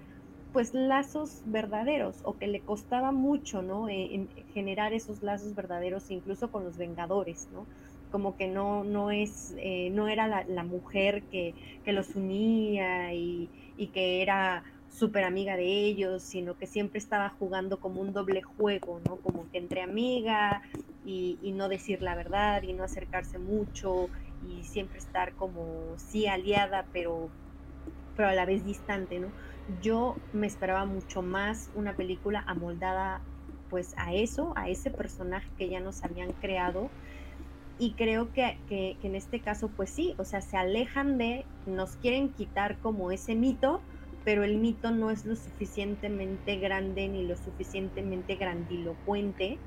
[0.52, 3.88] pues lazos verdaderos o que le costaba mucho, ¿no?
[3.88, 7.68] Eh, en generar esos lazos verdaderos incluso con los Vengadores, ¿no?
[8.10, 13.50] Como que no, no es, eh, no era la, mujer que, que, los unía y,
[13.78, 18.42] y que era súper amiga de ellos, sino que siempre estaba jugando como un doble
[18.42, 19.18] juego, ¿no?
[19.22, 20.62] Como que entre amiga
[21.04, 24.10] y, no decir la verdad y no acercarse mucho
[24.42, 27.32] y siempre estar como sí aliada, pero,
[28.16, 29.34] pero a la vez distante, ¿no?
[29.82, 33.22] yo me esperaba mucho más una película amoldada
[33.70, 36.92] pues a eso, a ese personaje que ya nos habían creado
[37.78, 41.96] Y creo que, que, en este caso, pues sí, o sea, se alejan de, nos
[41.96, 43.82] quieren quitar como ese mito,
[44.24, 49.60] pero el mito no es lo suficientemente grande ni lo suficientemente grandilocuente.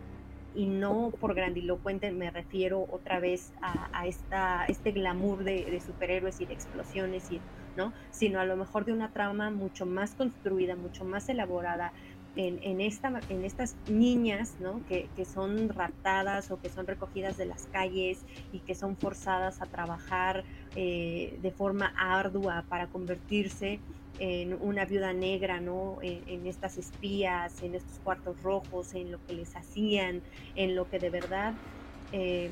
[0.55, 6.47] Y no por grandilocuente me refiero otra vez a, esta, este glamour de, superhéroes y
[6.47, 7.41] de explosiones, y,
[7.77, 7.93] ¿no?
[8.11, 11.93] sino a lo mejor de una trama mucho más construida, mucho más elaborada,
[12.37, 14.83] en, esta, en estas niñas ¿no?
[14.87, 19.67] que, son raptadas o que son recogidas de las calles y que son forzadas a
[19.67, 23.81] trabajar eh, de forma ardua para convertirse
[24.19, 25.99] en una viuda negra, ¿no?
[26.03, 30.23] En, estas espías, en estos cuartos rojos, en lo que les hacían,
[30.55, 31.55] en lo que de verdad
[32.13, 32.51] eh,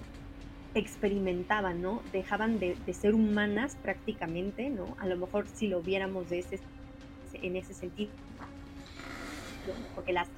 [0.75, 2.03] experimentaban, ¿no?
[2.12, 4.96] Dejaban de, de, ser humanas prácticamente, ¿no?
[4.98, 6.61] A lo mejor si lo viéramos de ese,
[7.35, 8.11] en ese sentido,
[9.94, 10.29] porque las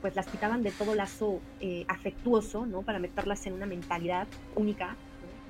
[0.00, 2.82] pues las quitaban de todo lazo eh, afectuoso, ¿no?
[2.82, 4.94] Para meterlas en una mentalidad única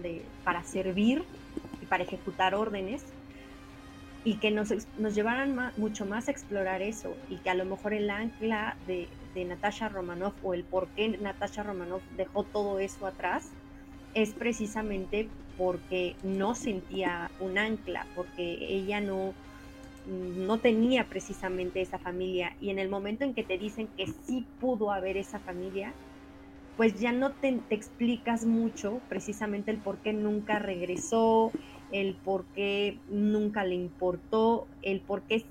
[0.02, 1.24] de, para servir
[1.82, 3.04] y para ejecutar órdenes
[4.26, 4.70] y que nos,
[5.14, 9.88] llevaran mucho más a explorar eso y que a lo mejor el ancla de, Natasha
[9.88, 13.50] Romanoff o el por qué Natasha Romanoff dejó todo eso atrás
[14.14, 19.34] es precisamente porque no sentía un ancla, porque ella no,
[20.06, 22.56] no tenía precisamente esa familia.
[22.60, 25.92] Y en el momento en que te dicen que sí pudo haber esa familia,
[26.76, 31.52] pues ya no te, explicas mucho precisamente el por qué nunca regresó,
[31.92, 35.44] el por qué nunca le importó, el por qué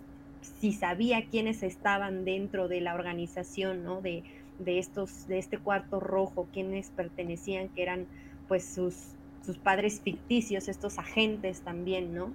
[0.59, 4.01] si sabía quiénes estaban dentro de la organización, ¿no?
[4.01, 4.23] De,
[4.59, 8.07] de estos, de este cuarto rojo, quiénes pertenecían, que eran
[8.47, 8.95] pues sus,
[9.43, 12.33] sus padres ficticios, estos agentes también, ¿no?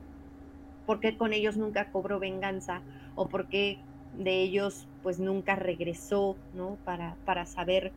[0.91, 2.83] por qué con ellos nunca cobró venganza
[3.15, 3.79] o por qué
[4.13, 6.79] de ellos pues nunca regresó, ¿no?
[6.85, 7.93] Para, para saber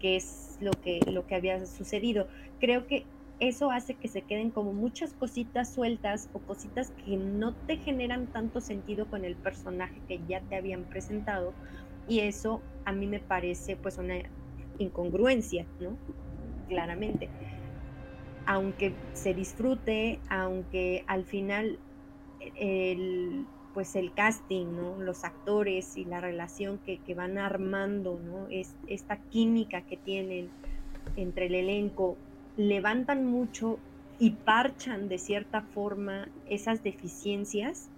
[0.00, 2.26] qué es lo que, lo que había sucedido.
[2.58, 3.04] Creo que
[3.40, 8.26] eso hace que se queden como muchas cositas sueltas o cositas que no te generan
[8.28, 11.54] tanto sentido con el personaje que ya te habían presentado
[12.06, 14.16] y eso a mí me parece pues una
[14.78, 15.96] incongruencia, ¿no?
[16.68, 17.28] Claramente.
[18.46, 21.78] Aunque se disfrute, aunque al final
[22.56, 25.00] el, pues el casting, ¿no?
[25.00, 28.46] los actores y la relación que, van armando, ¿no?
[28.48, 30.50] es, esta química que tienen
[31.16, 32.16] entre el elenco,
[32.56, 33.78] levantan mucho
[34.18, 37.88] y parchan de cierta forma esas deficiencias,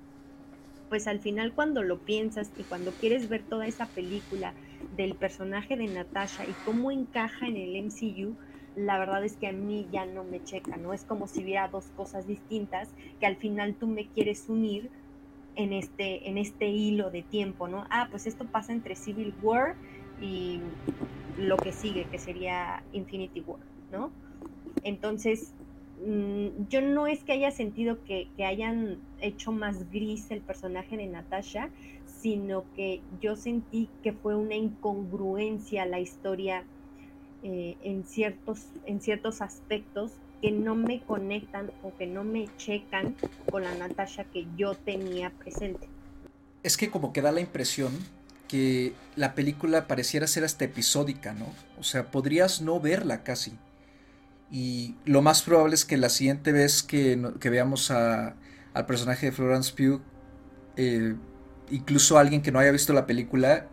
[0.88, 4.54] pues al final cuando lo piensas y cuando quieres ver toda esa película
[4.96, 8.36] del personaje de Natasha y cómo encaja en el MCU,
[8.76, 10.92] la verdad es que a mí ya no me checa, ¿no?
[10.92, 14.90] Es como si hubiera dos cosas distintas que al final tú me quieres unir
[15.56, 17.86] en este, en este hilo de tiempo, ¿no?
[17.90, 19.76] Ah, pues esto pasa entre Civil War
[20.20, 20.60] y
[21.36, 24.12] lo que sigue, que sería Infinity War, ¿no?
[24.82, 25.52] Entonces,
[26.04, 31.06] mm, yo no es que haya sentido que, hayan hecho más gris el personaje de
[31.06, 31.70] Natasha,
[32.20, 36.64] sino que yo sentí que fue una incongruencia la historia
[37.42, 43.14] eh, en, ciertos, en ciertos aspectos que no me conectan o que no me checan
[43.50, 45.88] con la Natasha que yo tenía presente.
[46.62, 47.92] Es que como que da la impresión
[48.48, 51.46] que la película pareciera ser hasta episódica, ¿no?
[51.78, 53.52] O sea, podrías no verla casi.
[54.50, 57.16] Y lo más probable es que la siguiente vez que,
[57.50, 58.36] veamos al
[58.86, 60.00] personaje de Florence Pugh,
[60.76, 61.14] eh,
[61.70, 63.68] incluso alguien que no haya visto la película,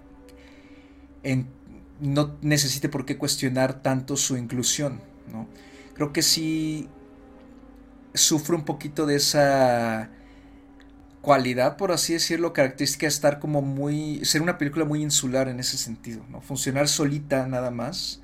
[2.00, 5.00] no necesite por qué cuestionar tanto su inclusión,
[5.32, 5.48] ¿no?
[5.94, 6.90] Creo que sí
[8.14, 10.10] sufre un poquito de esa
[11.22, 15.60] cualidad, por así decirlo, característica de estar como muy, ser una película muy insular en
[15.60, 16.42] ese sentido, ¿no?
[16.42, 18.22] Funcionar solita nada más,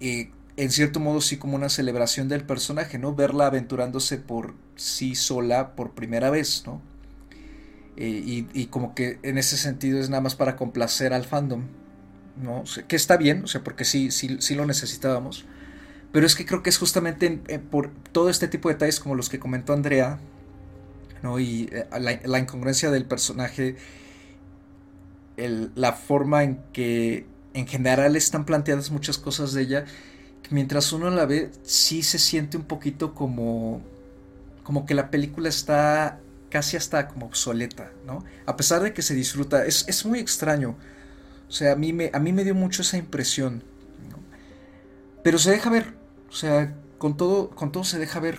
[0.00, 3.14] eh, en cierto modo sí como una celebración del personaje, ¿no?
[3.14, 6.82] Verla aventurándose por sí sola por primera vez, ¿no?
[7.96, 11.62] Eh, y, como que en ese sentido es nada más para complacer al fandom,
[12.40, 12.62] ¿no?
[12.86, 15.46] que está bien, o sea, porque sí, sí, sí lo necesitábamos.
[16.12, 17.30] Pero es que creo que es justamente
[17.70, 20.18] por todo este tipo de detalles como los que comentó Andrea,
[21.22, 21.38] ¿no?
[21.38, 21.86] Y eh,
[22.24, 23.76] la, incongruencia del personaje,
[25.36, 29.84] la forma en que en general están planteadas muchas cosas de ella,
[30.50, 33.80] mientras uno la ve, sí se siente un poquito como,
[34.62, 38.24] como que la película está casi hasta como obsoleta, ¿no?
[38.46, 40.76] A pesar de que se disfruta, es, es muy extraño
[41.48, 43.62] o sea, a mí me, a mí me dio mucho esa impresión.
[45.24, 45.94] Pero se deja ver.
[46.28, 48.38] O sea, con todo, con todo se deja ver.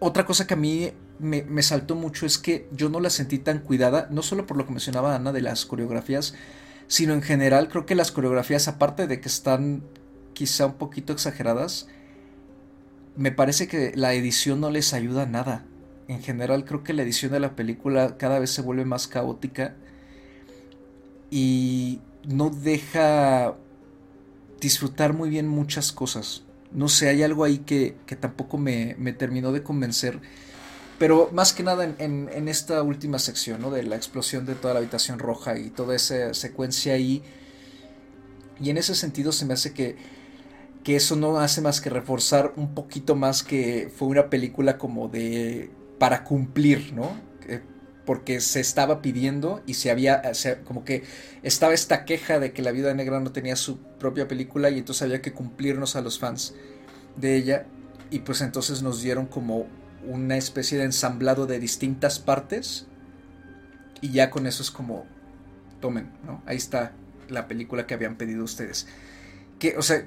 [0.00, 3.38] Otra cosa que a mí me, me, saltó mucho es que yo no la sentí
[3.38, 6.34] tan cuidada, no solo por lo que mencionaba Ana de las coreografías,
[6.88, 9.82] sino en general creo que las coreografías, aparte de que están
[10.36, 11.88] quizá un poquito exageradas,
[13.16, 15.64] me parece que la edición no les ayuda nada.
[16.08, 19.74] En general creo que la edición de la película cada vez se vuelve más caótica
[21.30, 23.54] y no deja
[24.60, 26.42] disfrutar muy bien muchas cosas.
[26.70, 30.20] No sé, hay algo ahí que, tampoco me, terminó de convencer.
[30.98, 33.70] Pero más que nada en, esta última sección, ¿no?
[33.70, 37.22] De la explosión de toda la habitación roja y toda esa secuencia ahí.
[38.60, 39.96] Y en ese sentido se me hace que,
[40.86, 45.08] que eso no hace más que reforzar un poquito más que fue una película como
[45.08, 45.68] de...
[45.98, 47.10] para cumplir, ¿no?
[48.04, 50.22] porque se estaba pidiendo y se había,
[50.64, 51.02] como que
[51.42, 55.02] estaba esta queja de que la Vida Negra no tenía su propia película y entonces
[55.02, 56.54] había que cumplirnos a los fans
[57.16, 57.66] de ella
[58.12, 59.66] y pues entonces nos dieron como
[60.06, 62.86] una especie de ensamblado de distintas partes
[64.00, 65.04] y ya con eso es como
[65.80, 66.44] tomen, ¿no?
[66.46, 66.92] Ahí está
[67.28, 68.86] la película que habían pedido ustedes.
[69.58, 70.04] Que, o sea,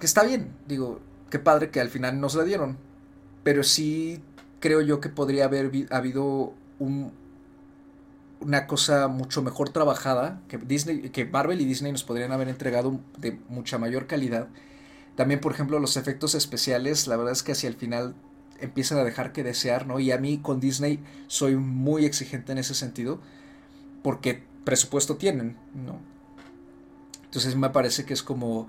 [0.00, 2.76] que está bien, digo, qué padre que al final nos la dieron,
[3.44, 4.20] pero sí
[4.58, 7.12] creo yo que podría haber habido un,
[8.40, 12.98] una cosa mucho mejor trabajada que Disney, que Marvel y Disney nos podrían haber entregado
[13.18, 14.48] de mucha mayor calidad.
[15.16, 18.14] También, por ejemplo, los efectos especiales, la verdad es que hacia el final
[18.58, 20.00] empiezan a dejar que desear, ¿no?
[20.00, 23.20] Y a mí con Disney soy muy exigente en ese sentido,
[24.02, 25.98] porque presupuesto tienen, ¿no?
[27.24, 28.68] Entonces me parece que es como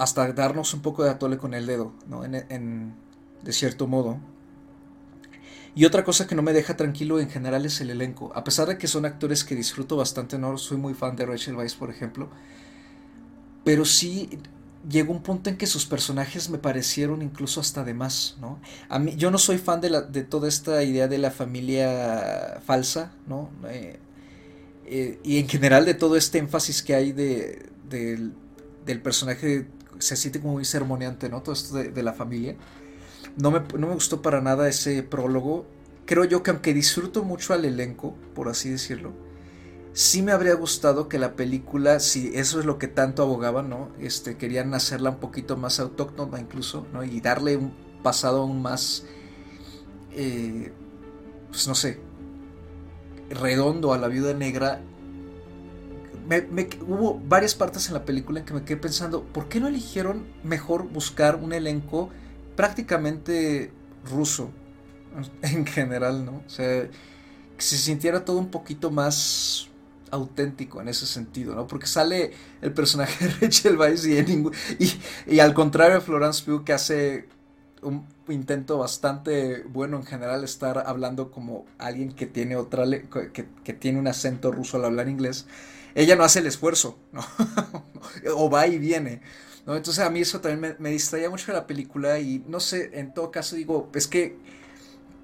[0.00, 2.24] hasta darnos un poco de atole con el dedo, ¿no?
[2.24, 2.94] en,
[3.42, 4.18] de cierto modo.
[5.74, 8.32] Y otra cosa que no me deja tranquilo en general es el elenco.
[8.34, 11.54] A pesar de que son actores que disfruto bastante, no soy muy fan de Rachel
[11.54, 12.28] Weisz, por ejemplo.
[13.62, 14.40] Pero sí
[14.88, 18.58] llegó un punto en que sus personajes me parecieron incluso hasta de más, ¿no?
[18.88, 22.62] A mí, yo no soy fan de, la, de toda esta idea de la familia
[22.64, 23.50] falsa, ¿no?
[23.68, 23.98] Eh,
[24.86, 29.68] eh, y en general de todo este énfasis que hay de, del personaje,
[30.00, 31.42] se siente como muy sermoneante, ¿no?
[31.42, 32.56] Todo esto de la familia.
[33.36, 33.60] No me,
[33.94, 35.66] gustó para nada ese prólogo.
[36.06, 39.12] Creo yo que aunque disfruto mucho al elenco, por así decirlo,
[39.92, 43.90] sí me habría gustado que la película, si eso es lo que tanto abogaban, ¿no?
[44.00, 47.04] Este, querían hacerla un poquito más autóctona incluso, ¿no?
[47.04, 49.04] Y darle un pasado aún más,
[50.12, 50.72] eh,
[51.50, 52.00] pues no sé,
[53.30, 54.82] redondo a la viuda negra.
[56.86, 60.26] Hubo varias partes en la película en que me quedé pensando, ¿por qué no eligieron
[60.44, 62.10] mejor buscar un elenco
[62.56, 63.72] prácticamente
[64.08, 64.50] ruso
[65.42, 66.42] en general, ¿no?
[66.46, 66.88] O sea,
[67.56, 69.68] que se sintiera todo un poquito más
[70.10, 71.66] auténtico en ese sentido, ¿no?
[71.66, 76.72] Porque sale el personaje de Rachel Weisz y, y, al contrario de Florence Pugh que
[76.72, 77.28] hace
[77.82, 83.72] un intento bastante bueno en general estar hablando como alguien que tiene otra que, que
[83.72, 85.46] tiene un acento ruso al hablar inglés,
[85.94, 87.24] ella no hace el esfuerzo, ¿no?
[88.34, 89.20] o va y viene.
[89.66, 93.12] Entonces a mí eso también me, distraía mucho de la película y no sé, en
[93.14, 94.36] todo caso digo, es que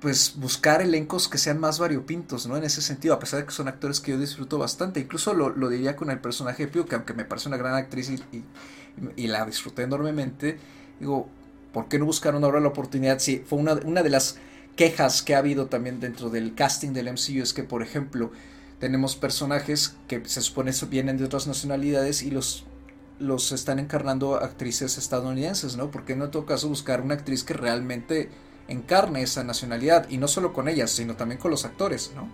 [0.01, 2.57] pues buscar elencos que sean más variopintos, ¿no?
[2.57, 5.69] En ese sentido, a pesar de que son actores que yo disfruto bastante, incluso lo,
[5.69, 9.45] diría con el personaje de Pio, que aunque me parece una gran actriz y, la
[9.47, 10.59] disfruté enormemente,
[11.01, 11.29] digo,
[11.73, 13.19] ¿por qué no buscaron ahora la oportunidad?
[13.19, 14.37] Sí, fue una, una de las
[14.77, 18.31] quejas que ha habido también dentro del casting del MCU, es que, por ejemplo,
[18.79, 22.67] tenemos personajes que se supone vienen de otras nacionalidades y los
[23.19, 25.91] los están encarnando actrices estadounidenses, ¿no?
[25.91, 28.29] Porque no en todo caso buscar una actriz que realmente
[28.69, 32.29] encarne esa nacionalidad y no solo con ellas, sino también con los actores, ¿no?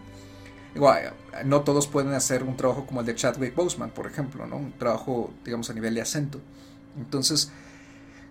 [0.75, 1.13] Igual,
[1.45, 4.57] no todos pueden hacer un trabajo como el de Chadwick Boseman, por ejemplo, ¿no?
[4.57, 6.41] Un trabajo, digamos, a nivel de acento.
[6.97, 7.53] Entonces,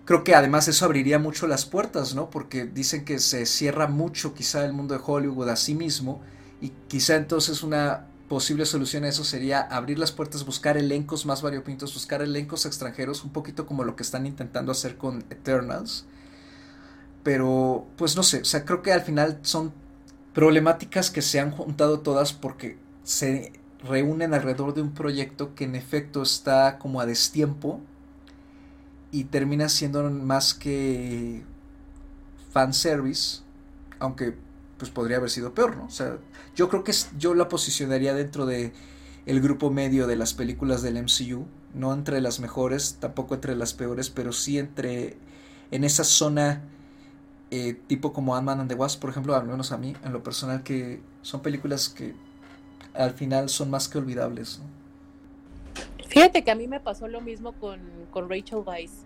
[0.04, 2.30] creo que además eso abriría mucho las puertas, ¿no?
[2.30, 6.20] Porque dicen que se cierra mucho quizá el mundo de Hollywood a sí mismo
[6.62, 11.42] y quizá entonces una posible solución a eso sería abrir las puertas, buscar elencos más
[11.42, 16.06] variopintos, buscar elencos extranjeros, un poquito como lo que están intentando hacer con Eternals.
[17.24, 19.74] Pero, pues no sé, o sea, creo que al final son
[20.32, 23.52] problemáticas que se han juntado todas porque se
[23.84, 27.80] reúnen alrededor de un proyecto que en efecto está como a destiempo
[29.10, 31.42] y termina siendo más que
[32.52, 33.40] fanservice,
[33.98, 34.36] aunque
[34.82, 35.84] pues podría haber sido peor, ¿no?
[35.84, 36.18] O sea,
[36.56, 38.72] yo creo que yo la posicionaría dentro de
[39.26, 43.74] el grupo medio de las películas del MCU, no entre las mejores, tampoco entre las
[43.74, 45.16] peores, pero sí entre
[45.70, 46.64] en esa zona
[47.52, 50.24] eh, tipo como Ant-Man and the Wasp, por ejemplo, al menos a mí, en lo
[50.24, 52.16] personal, que son películas que
[52.92, 54.60] al final son más que olvidables.
[56.08, 57.78] Fíjate que a mí me pasó lo mismo con,
[58.10, 59.04] con Rachel Weisz.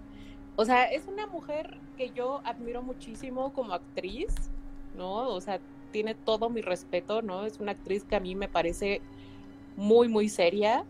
[0.57, 4.33] O sea, es una mujer que yo admiro muchísimo como actriz,
[4.97, 5.29] ¿no?
[5.29, 5.61] O sea,
[5.93, 7.47] tiene todo mi respeto, ¿no?
[7.47, 9.01] Es una actriz que a mí me parece
[9.77, 10.85] muy, muy seria.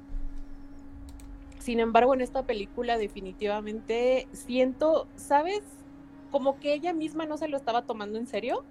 [1.59, 5.63] sin embargo, en esta película definitivamente siento, ¿sabes?
[6.31, 8.65] Como que ella misma no se lo estaba tomando en serio.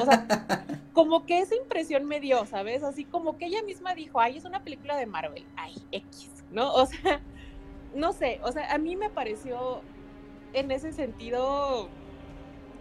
[0.00, 0.26] O sea,
[0.92, 2.82] como que esa impresión me dio, ¿sabes?
[2.82, 6.72] Así como que ella misma dijo, ay, es una película de Marvel, ay, X, ¿no?
[6.72, 7.20] O sea,
[7.94, 9.82] no sé, o sea, a mí me pareció
[10.54, 11.88] en ese sentido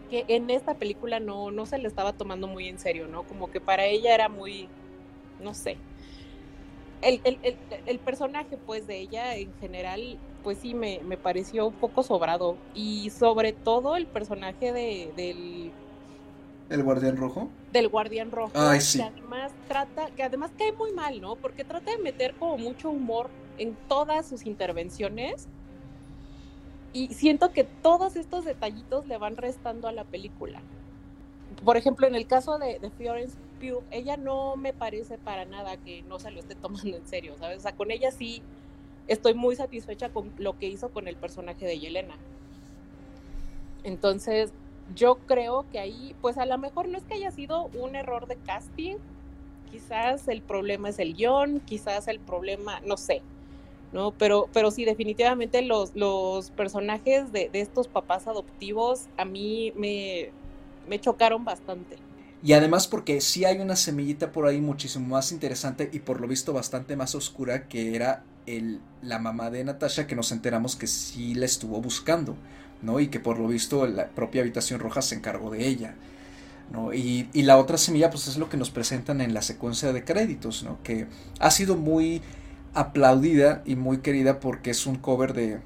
[0.05, 3.23] que en esta película no, no se le estaba tomando muy en serio, ¿no?
[3.23, 4.67] Como que para ella era muy,
[5.41, 5.77] no sé.
[7.01, 7.21] El,
[7.85, 12.57] el, personaje, pues, de ella en general, pues sí, me, me, pareció un poco sobrado.
[12.73, 15.71] Y sobre todo el personaje de, del...
[16.69, 17.49] ¿El guardián rojo?
[17.71, 18.53] Del guardián rojo.
[18.55, 18.97] Ay, sí.
[18.97, 21.35] Que además trata, que además cae muy mal, ¿no?
[21.35, 23.29] Porque trata de meter como mucho humor
[23.59, 25.47] en todas sus intervenciones
[26.95, 30.61] y siento que todos estos detallitos le van restando a la película.
[31.65, 36.03] Por ejemplo, en el caso de, Florence Pugh, ella no me parece para nada que
[36.03, 37.57] no se lo esté tomando en serio, ¿sabes?
[37.57, 38.41] O sea, con ella sí
[39.09, 42.15] estoy muy satisfecha con lo que hizo con el personaje de Yelena.
[43.83, 44.53] Entonces,
[44.95, 48.25] yo creo que ahí, pues a lo mejor no es que haya sido un error
[48.25, 48.95] de casting,
[49.69, 53.21] quizás el problema es el guion, quizás el problema, no sé,
[53.95, 54.11] ¿no?
[54.11, 60.31] Pero, pero sí, definitivamente los, los personajes de, estos papás adoptivos a mí me,
[60.89, 61.95] me chocaron bastante.
[62.43, 66.27] Y además porque sí hay una semillita por ahí muchísimo más interesante y por lo
[66.27, 70.87] visto bastante más oscura que era el, la mamá de Natasha que nos enteramos que
[70.87, 72.35] sí la estuvo buscando,
[72.81, 72.99] ¿no?
[72.99, 75.95] Y que por lo visto la propia habitación roja se encargó de ella.
[76.69, 76.93] ¿no?
[76.93, 80.03] Y, y la otra semilla pues es lo que nos presentan en la secuencia de
[80.03, 80.79] créditos, ¿no?
[80.83, 81.07] Que
[81.39, 82.21] ha sido muy
[82.75, 85.59] aplaudida y muy querida porque es un cover de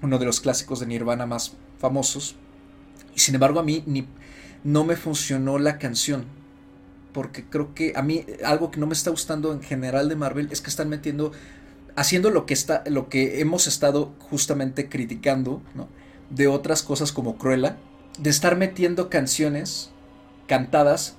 [0.00, 2.36] uno de los clásicos de Nirvana más famosos.
[3.14, 4.06] Y sin embargo a mí ni,
[4.64, 6.24] no me funcionó la canción.
[7.12, 10.48] Porque creo que a mí algo que no me está gustando en general de Marvel
[10.52, 11.32] es que están metiendo,
[11.96, 15.60] haciendo lo que, está, lo que hemos estado justamente criticando.
[16.30, 17.76] De otras cosas como Cruella,
[18.16, 19.90] de estar metiendo canciones
[20.46, 21.16] cantadas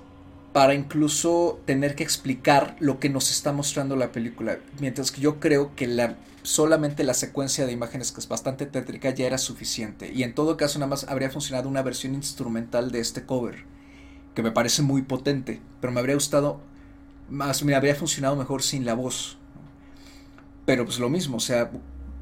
[0.52, 4.58] para incluso tener que explicar lo que nos está mostrando la película.
[4.80, 9.10] Mientras que yo creo que la, solamente la secuencia de imágenes, que es bastante tétrica,
[9.10, 10.12] ya era suficiente.
[10.12, 13.64] Y en todo caso, nada más habría funcionado una versión instrumental de este cover,
[14.34, 16.60] que me parece muy potente, pero me habría gustado,
[17.30, 19.38] más me habría funcionado mejor sin la voz.
[20.66, 21.70] Pero pues lo mismo, o sea,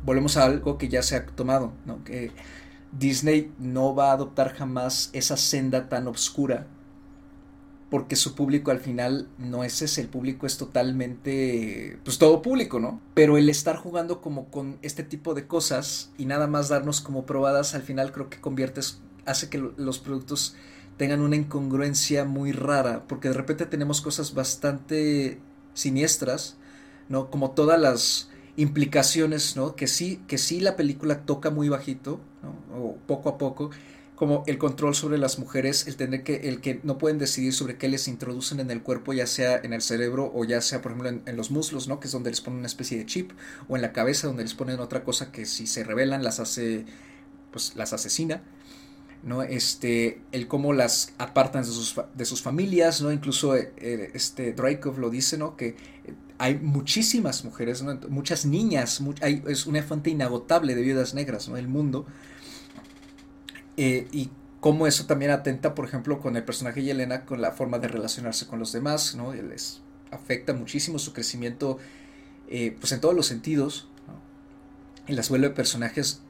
[0.04, 2.04] volvemos a algo que ya se ha tomado, ¿no?
[2.04, 2.30] Que
[2.92, 6.66] Disney no va a adoptar jamás esa senda tan oscura
[7.90, 12.78] porque su público al final no es ese, el público es totalmente, pues todo público,
[12.78, 13.00] ¿no?
[13.14, 17.26] Pero el estar jugando como con este tipo de cosas y nada más darnos como
[17.26, 20.54] probadas, al final creo que conviertes, hace que los productos
[20.96, 25.40] tengan una incongruencia muy rara, porque de repente tenemos cosas bastante
[25.74, 26.58] siniestras,
[27.08, 27.28] ¿no?
[27.28, 29.74] Como todas las implicaciones, ¿no?
[29.74, 32.78] Que sí, que sí la película toca muy bajito, ¿no?
[32.78, 33.70] O poco a poco,
[34.20, 37.78] como el control sobre las mujeres, el tener que, el que no pueden decidir sobre
[37.78, 40.92] qué les introducen en el cuerpo, ya sea en el cerebro o ya sea, por
[40.92, 42.00] ejemplo, en, los muslos, ¿no?
[42.00, 43.30] Que es donde les ponen una especie de chip,
[43.66, 46.84] o en la cabeza, donde les ponen otra cosa que si se revelan las hace,
[47.50, 48.42] pues las asesina.
[49.22, 49.42] ¿no?
[49.42, 53.12] Este, el cómo las apartan de sus, de sus familias, ¿no?
[53.12, 55.56] Incluso eh, eh, este Dracov lo dice, ¿no?
[55.56, 55.76] Que
[56.36, 59.00] hay muchísimas mujeres, muchas niñas,
[59.48, 61.56] es una fuente inagotable de viudas negras, ¿no?
[61.56, 62.04] El mundo.
[63.82, 64.28] Eh, y
[64.60, 67.88] cómo eso también atenta, por ejemplo, con el personaje de Elena, con la forma de
[67.88, 69.32] relacionarse con los demás, ¿no?
[69.32, 71.78] Les afecta muchísimo su crecimiento,
[72.50, 73.88] eh, pues en todos los sentidos,
[75.08, 76.20] y las vuelve personajes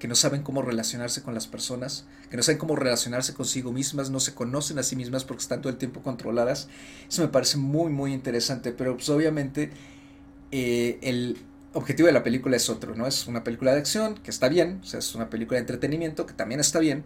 [0.00, 4.10] que no saben cómo relacionarse con las personas, que no saben cómo relacionarse consigo mismas,
[4.10, 6.66] no se conocen a sí mismas porque están todo el tiempo controladas.
[7.08, 9.70] Eso me parece muy, muy interesante, pero pues obviamente
[10.50, 11.38] eh, el,
[11.76, 13.06] objetivo de la película es otro, ¿no?
[13.06, 16.26] Es una película de acción, que está bien, o sea, es una película de entretenimiento,
[16.26, 17.04] que también está bien,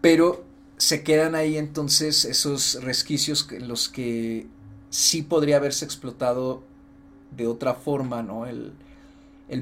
[0.00, 0.44] pero
[0.76, 4.46] se quedan ahí entonces esos resquicios en los que
[4.90, 6.62] sí podría haberse explotado
[7.36, 8.46] de otra forma, ¿no?
[8.46, 8.72] El,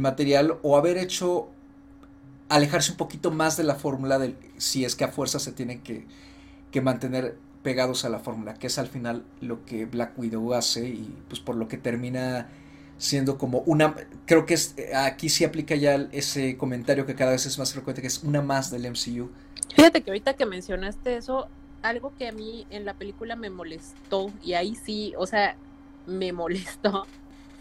[0.01, 1.49] material o haber hecho
[2.51, 5.81] alejarse un poquito más de la fórmula del si es que a fuerza se tienen
[5.81, 6.05] que,
[6.71, 10.89] que mantener pegados a la fórmula, que es al final lo que Black Widow hace
[10.89, 12.49] y pues por lo que termina
[12.99, 13.95] siendo como una,
[14.27, 18.03] creo que es, aquí sí aplica ya ese comentario que cada vez es más frecuente,
[18.03, 19.31] que es una más del MCU.
[19.75, 21.49] Fíjate que ahorita que mencionaste eso,
[21.83, 25.57] algo que a mí en la película me molestó, y ahí sí, o sea,
[26.07, 27.07] me molestó,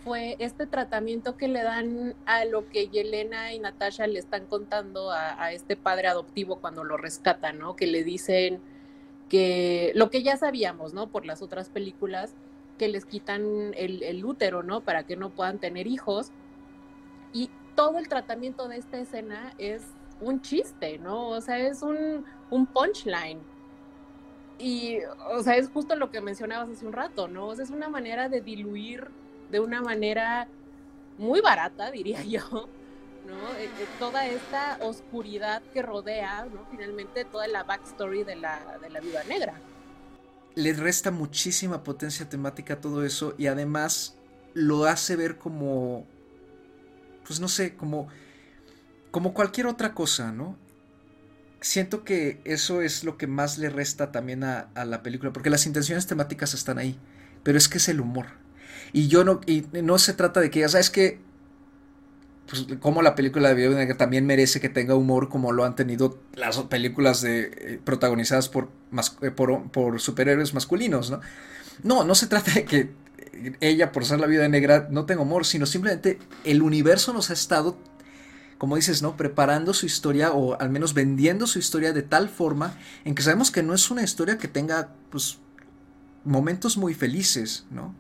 [0.04, 5.12] fue este tratamiento que le dan a lo que Yelena y Natasha le están contando
[5.12, 7.76] a, a este padre adoptivo cuando lo rescatan, ¿no?
[7.76, 8.62] Que le dicen
[9.30, 11.08] que lo que ya sabíamos, ¿no?
[11.08, 12.34] Por las otras películas,
[12.78, 14.82] que les quitan el, útero, ¿no?
[14.82, 16.32] Para que no puedan tener hijos.
[17.34, 19.84] Y todo el tratamiento de esta escena es
[20.22, 21.30] un chiste, ¿no?
[21.30, 23.40] O sea, es un, un punchline.
[24.60, 25.00] Y,
[25.32, 27.48] o sea, es justo lo que mencionabas hace un rato, ¿no?
[27.48, 29.08] O sea, es una manera de diluir
[29.52, 30.48] de una manera
[31.18, 32.68] muy barata, diría yo,
[33.26, 33.58] ¿no?
[33.58, 36.66] Eh, eh, toda esta oscuridad que rodea, ¿no?
[36.72, 39.54] Finalmente toda la backstory de la, de la Viuda Negra.
[40.58, 44.18] Le resta muchísima potencia temática a todo eso y además
[44.56, 46.08] lo hace ver como,
[47.28, 48.08] pues no sé, como,
[49.12, 50.58] como cualquier otra cosa, ¿no?
[51.62, 55.52] Siento que eso es lo que más le resta también a, a la película, porque
[55.52, 57.00] las intenciones temáticas están ahí,
[57.44, 58.26] pero es que es el humor.
[58.94, 61.20] Y yo no, y no se trata de que, ya sabes que,
[62.50, 65.76] pues, como la película de Viuda Negra también merece que tenga humor como lo han
[65.76, 68.70] tenido las películas de, eh, protagonizadas por,
[69.22, 71.20] eh, por, por, superhéroes masculinos, ¿no?
[71.84, 72.90] No, no se trata de que
[73.60, 77.34] ella, por ser la Viuda Negra, no tenga humor, sino simplemente el universo nos ha
[77.34, 77.78] estado,
[78.58, 79.18] como dices, ¿no?
[79.18, 83.52] Preparando su historia o al menos vendiendo su historia de tal forma en que sabemos
[83.52, 85.38] que no es una historia que tenga, pues,
[86.24, 87.94] momentos muy felices, ¿no?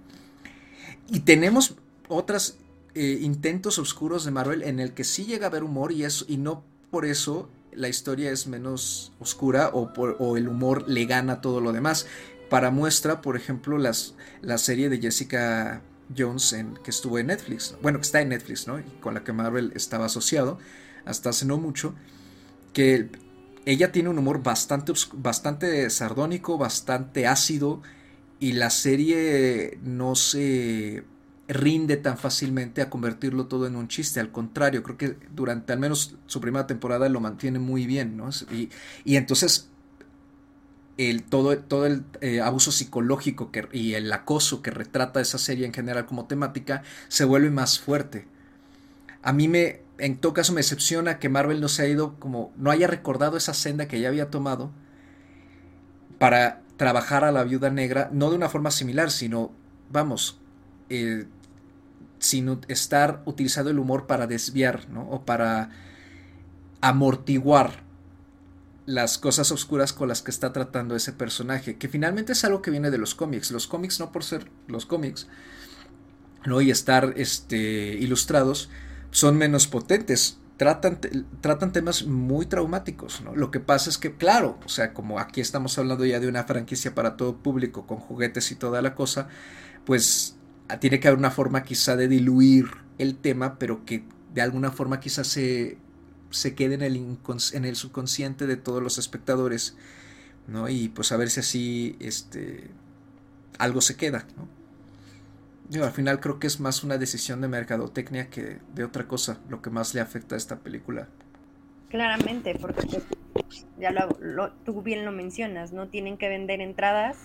[1.09, 1.75] Y tenemos
[2.07, 2.57] otros
[2.97, 6.25] eh, intentos oscuros de Marvel en el que sí llega a haber humor y, es,
[6.27, 11.41] y no por eso la historia es menos oscura o, o el humor le gana
[11.41, 12.07] todo lo demás.
[12.49, 15.83] Para muestra, por ejemplo, las, la serie de Jessica
[16.17, 17.75] Jones en, que estuvo en Netflix.
[17.81, 18.79] Bueno, que está en Netflix, ¿no?
[18.79, 20.57] Y con la que Marvel estaba asociado
[21.05, 21.93] hasta hace no mucho.
[22.73, 23.09] Que
[23.65, 27.81] ella tiene un humor bastante, bastante sardónico, bastante ácido
[28.39, 31.03] y la serie no se
[31.47, 34.19] rinde tan fácilmente a convertirlo todo en un chiste.
[34.19, 38.29] Al contrario, creo que durante al menos su primera temporada lo mantiene muy bien, ¿no?
[38.51, 38.69] Y,
[39.05, 39.69] y entonces
[40.97, 45.73] el, todo, todo el eh, abuso psicológico y el acoso que retrata esa serie en
[45.73, 48.27] general como temática se vuelve más fuerte.
[49.21, 52.51] A mí me, en todo caso me decepciona que Marvel no se ha ido como,
[52.57, 54.71] no haya recordado esa senda que ya había tomado
[56.17, 59.51] para trabajar a la viuda negra, no de una forma similar, sino,
[59.91, 60.39] vamos,
[60.89, 61.25] eh,
[62.19, 64.87] sino estar utilizando el humor para desviar.
[65.09, 65.69] O para
[66.81, 67.83] amortiguar
[68.85, 72.71] las cosas oscuras con las que está tratando ese personaje, que finalmente es algo que
[72.71, 73.51] viene de los cómics.
[73.51, 75.27] Los cómics, no por ser los cómics,
[76.45, 76.61] ¿no?
[76.61, 77.57] Y estar este,
[77.99, 78.69] ilustrados,
[79.11, 80.99] son menos potentes tratan,
[81.41, 83.35] tratan temas muy traumáticos, ¿no?
[83.35, 86.43] Lo que pasa es que, claro, o sea, como aquí estamos hablando ya de una
[86.43, 89.27] franquicia para todo público, con juguetes y toda la cosa,
[89.85, 90.36] pues
[90.79, 92.65] tiene que haber una forma quizá de diluir
[92.97, 94.03] el tema, pero que
[94.33, 95.77] de alguna forma quizás se,
[96.29, 97.17] se quede en el,
[97.53, 99.77] en el subconsciente de todos los espectadores,
[100.47, 100.69] ¿no?
[100.69, 102.69] Y pues a ver si así, este,
[103.57, 104.47] algo se queda, ¿no?
[105.69, 109.39] Yo, al final creo que es más una decisión de mercadotecnia que de otra cosa,
[109.49, 111.09] lo que más le afecta a esta película.
[111.89, 113.01] Claramente, porque
[113.33, 115.87] pues, ya lo, tú bien lo mencionas, ¿no?
[115.87, 117.17] Tienen que vender entradas,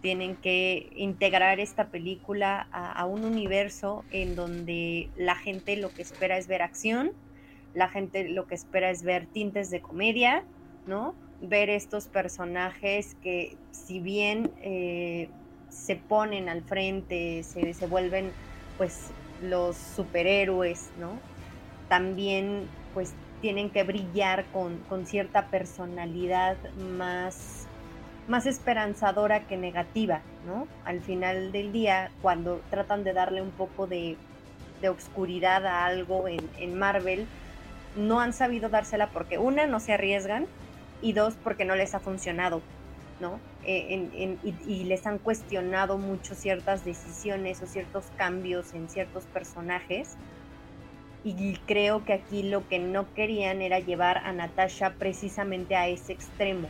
[0.00, 6.38] tienen que integrar esta película a, un universo en donde la gente lo que espera
[6.38, 7.12] es ver acción,
[7.74, 10.44] la gente lo que espera es ver tintes de comedia,
[10.86, 11.14] ¿no?
[11.40, 14.50] Ver estos personajes que si bien...
[14.62, 15.28] Eh,
[15.70, 18.32] se ponen al frente, se, se vuelven
[18.76, 19.10] pues
[19.42, 21.18] los superhéroes, ¿no?
[21.88, 27.67] También pues tienen que brillar con, con cierta personalidad más,
[28.28, 30.68] más esperanzadora que negativa, ¿no?
[30.84, 34.16] Al final del día, cuando tratan de darle un poco de,
[34.80, 37.26] de oscuridad a algo en, en, Marvel,
[37.96, 40.46] no han sabido dársela porque una, no se arriesgan
[41.00, 42.60] y dos, porque no les ha funcionado,
[43.18, 43.40] ¿no?
[43.64, 50.16] Eh, y, les han cuestionado mucho ciertas decisiones o ciertos cambios en ciertos personajes.
[51.24, 56.12] Y creo que aquí lo que no querían era llevar a Natasha precisamente a ese
[56.12, 56.68] extremo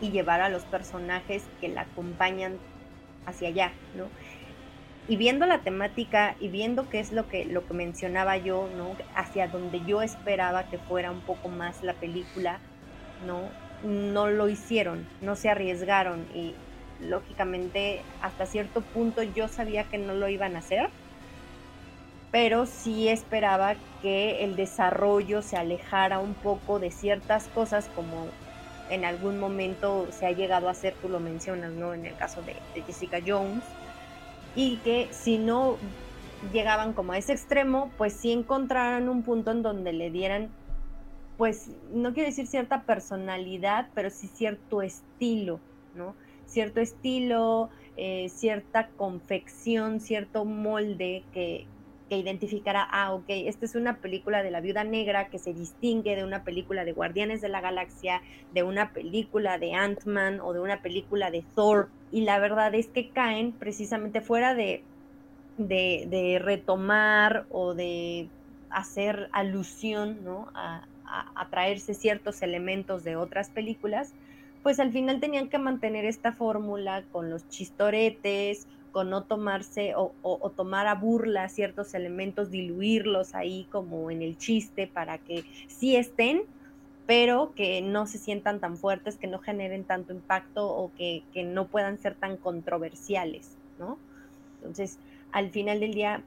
[0.00, 2.58] y llevar a los personajes que la acompañan
[3.26, 4.08] hacia allá, ¿no?
[5.08, 8.96] Y viendo la temática y viendo qué es lo que, lo que mencionaba yo, ¿no?
[9.14, 12.60] Hacia donde yo esperaba que fuera un poco más la película,
[13.26, 13.48] ¿no?
[13.82, 16.54] no lo hicieron, no se arriesgaron y
[17.00, 20.90] lógicamente hasta cierto punto yo sabía que no lo iban a hacer,
[22.30, 28.26] pero sí esperaba que el desarrollo se alejara un poco de ciertas cosas como
[28.90, 31.94] en algún momento se ha llegado a hacer, tú lo mencionas, ¿no?
[31.94, 33.64] En el caso de, Jessica Jones,
[34.54, 35.78] y que si no
[36.52, 40.50] llegaban como a ese extremo, pues sí encontraran un punto en donde le dieran
[41.40, 45.58] pues no quiero decir cierta personalidad, pero sí cierto estilo,
[45.94, 46.14] ¿no?
[46.44, 51.66] Cierto estilo, eh, cierta confección, cierto molde que,
[52.10, 56.16] que identificara, ah, ok, esta es una película de la viuda negra que se distingue
[56.16, 58.20] de una película de Guardianes de la Galaxia,
[58.52, 61.88] de una película de Ant-Man o de una película de Thor.
[62.10, 64.82] Y la verdad es que caen precisamente fuera de,
[65.56, 68.28] de, retomar o de
[68.70, 70.48] hacer alusión ¿no?
[70.52, 74.12] a, a, traerse ciertos elementos de otras películas,
[74.64, 80.12] pues al final tenían que mantener esta fórmula con los chistoretes, con no tomarse o,
[80.56, 86.42] tomar a burla ciertos elementos, diluirlos ahí como en el chiste para que sí estén,
[87.06, 91.66] pero que no se sientan tan fuertes, que no generen tanto impacto o que, no
[91.66, 93.98] puedan ser tan controversiales, ¿no?
[94.58, 94.98] Entonces,
[95.32, 96.22] al final del día,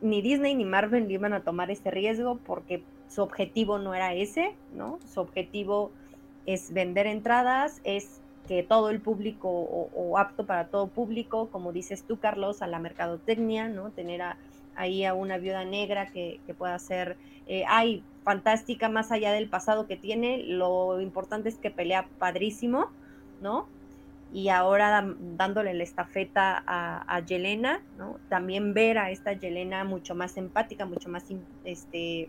[0.00, 4.54] ni Disney ni Marvel iban a tomar ese riesgo porque su objetivo no era ese,
[4.74, 4.98] ¿no?
[5.12, 5.90] Su objetivo
[6.46, 12.04] es vender entradas, es que todo el público o, apto para todo público, como dices
[12.06, 13.90] tú, Carlos, a la mercadotecnia, ¿no?
[13.90, 14.22] Tener
[14.76, 17.16] ahí a una viuda negra que, pueda ser,
[17.46, 22.90] eh, ay, fantástica más allá del pasado que tiene, lo importante es que pelea padrísimo,
[23.40, 23.66] ¿no?
[24.32, 28.18] Y ahora dándole la estafeta a, a Yelena, ¿no?
[28.28, 31.24] También ver a esta Yelena mucho más empática, mucho más,
[31.64, 32.28] este,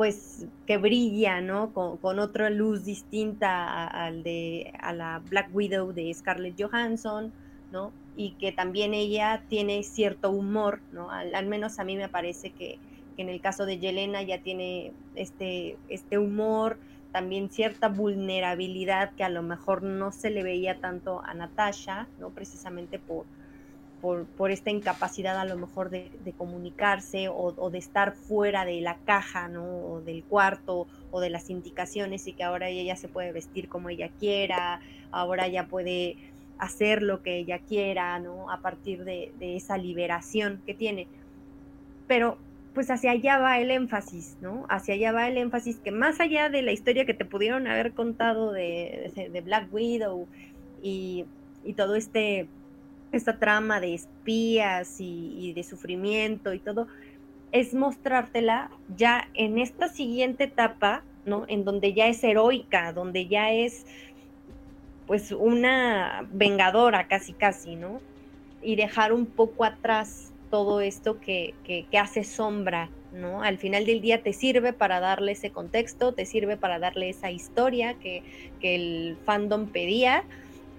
[0.00, 1.74] pues que brilla, ¿no?
[1.74, 7.34] Con, otra luz distinta al de a la Black Widow de Scarlett Johansson,
[7.70, 7.92] ¿no?
[8.16, 11.10] Y que también ella tiene cierto humor, ¿no?
[11.10, 12.78] Al, menos a mí me parece que,
[13.18, 16.78] en el caso de Yelena ya tiene este, este humor,
[17.12, 22.30] también cierta vulnerabilidad que a lo mejor no se le veía tanto a Natasha, ¿no?
[22.30, 23.26] Precisamente por,
[24.00, 29.48] por, esta incapacidad a lo mejor de, comunicarse o, de estar fuera de la caja,
[29.48, 29.64] ¿no?
[29.64, 33.90] O del cuarto o de las indicaciones y que ahora ella se puede vestir como
[33.90, 34.80] ella quiera,
[35.10, 36.16] ahora ya puede
[36.58, 38.50] hacer lo que ella quiera, ¿no?
[38.50, 41.06] A partir de, esa liberación que tiene.
[42.06, 42.38] Pero
[42.74, 44.64] pues hacia allá va el énfasis, ¿no?
[44.68, 47.92] Hacia allá va el énfasis que más allá de la historia que te pudieron haber
[47.92, 50.26] contado de, Black Widow
[50.82, 51.26] y,
[51.64, 52.48] y todo este
[53.12, 56.86] esta trama de espías y, de sufrimiento y todo,
[57.52, 61.44] es mostrártela ya en esta siguiente etapa, ¿no?
[61.48, 63.86] En donde ya es heroica, donde ya es
[65.06, 68.00] pues una vengadora casi casi, ¿no?
[68.62, 73.42] Y dejar un poco atrás todo esto que, que, que hace sombra, ¿no?
[73.42, 77.30] Al final del día te sirve para darle ese contexto, te sirve para darle esa
[77.30, 78.22] historia que,
[78.60, 80.24] que el fandom pedía,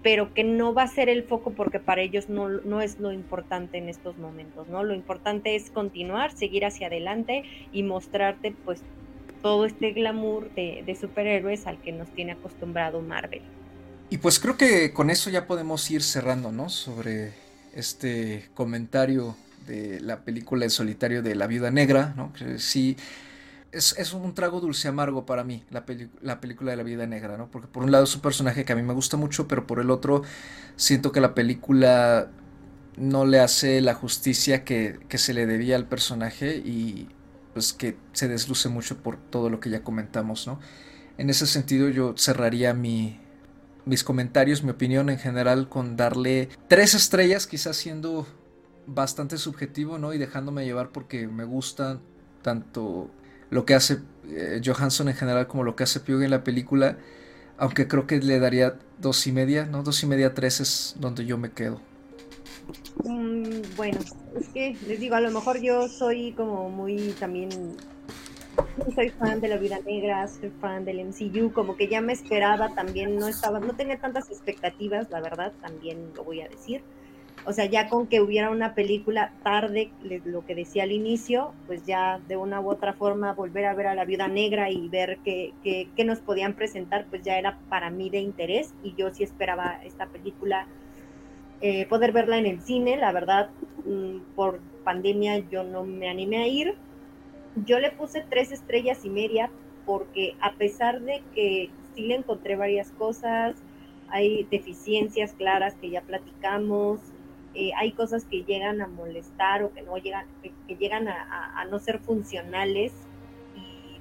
[0.03, 3.11] pero que no va a ser el foco porque para ellos no, no, es lo
[3.11, 4.83] importante en estos momentos, ¿no?
[4.83, 8.81] Lo importante es continuar, seguir hacia adelante y mostrarte pues
[9.41, 13.41] todo este glamour de, de superhéroes al que nos tiene acostumbrado Marvel.
[14.09, 16.69] Y pues creo que con eso ya podemos ir cerrando, ¿no?
[16.69, 17.33] Sobre
[17.73, 19.35] este comentario
[19.67, 22.33] de la película El solitario de la viuda negra, ¿no?
[22.57, 22.97] Sí
[23.71, 25.85] es, un trago dulce amargo para mí, la,
[26.21, 27.49] la, película de la vida negra, ¿no?
[27.49, 29.79] Porque por un lado es un personaje que a mí me gusta mucho, pero por
[29.79, 30.23] el otro
[30.75, 32.29] siento que la película
[32.97, 37.07] no le hace la justicia que, se le debía al personaje y
[37.53, 40.59] pues que se desluce mucho por todo lo que ya comentamos, ¿no?
[41.17, 43.19] En ese sentido yo cerraría mi,
[43.85, 48.25] mis comentarios, mi opinión en general con darle tres estrellas, quizás siendo
[48.87, 50.13] bastante subjetivo, ¿no?
[50.13, 52.01] Y dejándome llevar porque me gustan
[52.41, 53.11] tanto
[53.51, 53.99] lo que hace
[54.29, 56.97] eh, Johansson en general como lo que hace Pugh en la película.
[57.57, 59.83] Aunque creo que le daría dos y media, ¿no?
[59.83, 61.79] Dos y media, tres es donde yo me quedo.
[63.03, 63.99] Mm, bueno,
[64.39, 67.49] es que les digo, a lo mejor yo soy como muy también
[68.95, 72.69] soy fan de la vida negra, soy fan del MCU, como que ya me esperaba
[72.73, 76.81] también, no estaba, no tenía tantas expectativas, la verdad, también lo voy a decir
[77.45, 79.91] o sea, ya con que hubiera una película tarde,
[80.25, 83.87] lo que decía al inicio, pues ya de una u otra forma volver a ver
[83.87, 85.53] a la viuda negra y ver qué,
[86.05, 90.05] nos podían presentar, pues ya era para mí de interés y yo sí esperaba esta
[90.07, 90.67] película,
[91.61, 93.49] eh, poder verla en el cine, la verdad,
[93.85, 96.75] mm, por pandemia yo no me animé a ir.
[97.55, 99.51] Yo le puse tres estrellas y media
[99.85, 103.55] porque a pesar de que sí le encontré varias cosas,
[104.07, 106.99] hay deficiencias claras que ya platicamos,
[107.53, 111.79] eh, hay cosas que llegan a molestar o que no llegan, que, llegan a, no
[111.79, 112.93] ser funcionales
[113.55, 113.99] y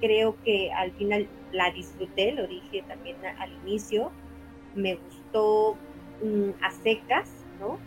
[0.00, 4.10] creo que al final la disfruté, lo dije también al inicio,
[4.74, 5.76] me gustó
[6.22, 7.78] mm, a secas, ¿no?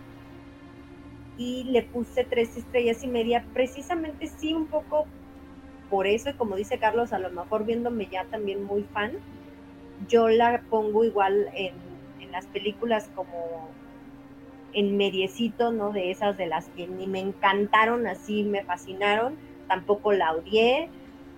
[1.38, 5.06] Y le puse tres estrellas y media, precisamente sí un poco
[5.90, 9.18] por eso, y como dice Carlos, a lo mejor viéndome ya también muy fan,
[10.08, 11.74] yo la pongo igual en,
[12.22, 13.70] en las películas como
[14.74, 15.92] en mediecito, ¿no?
[15.92, 19.36] De esas de las que ni me encantaron, así me fascinaron,
[19.68, 20.90] tampoco la odié,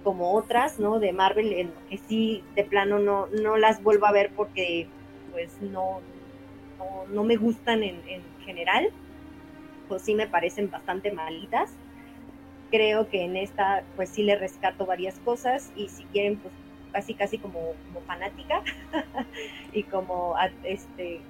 [0.04, 1.00] como otras, ¿no?
[1.00, 4.88] De Marvel, en que sí, de plano no, no las vuelvo a ver porque
[5.32, 6.02] pues no,
[7.12, 8.90] no, me gustan en, en, general,
[9.88, 11.72] pues sí me parecen bastante malitas.
[12.70, 16.54] Creo que en esta pues sí le rescato varias cosas y si quieren pues
[16.92, 18.62] casi casi como, como fanática
[19.74, 21.22] y como este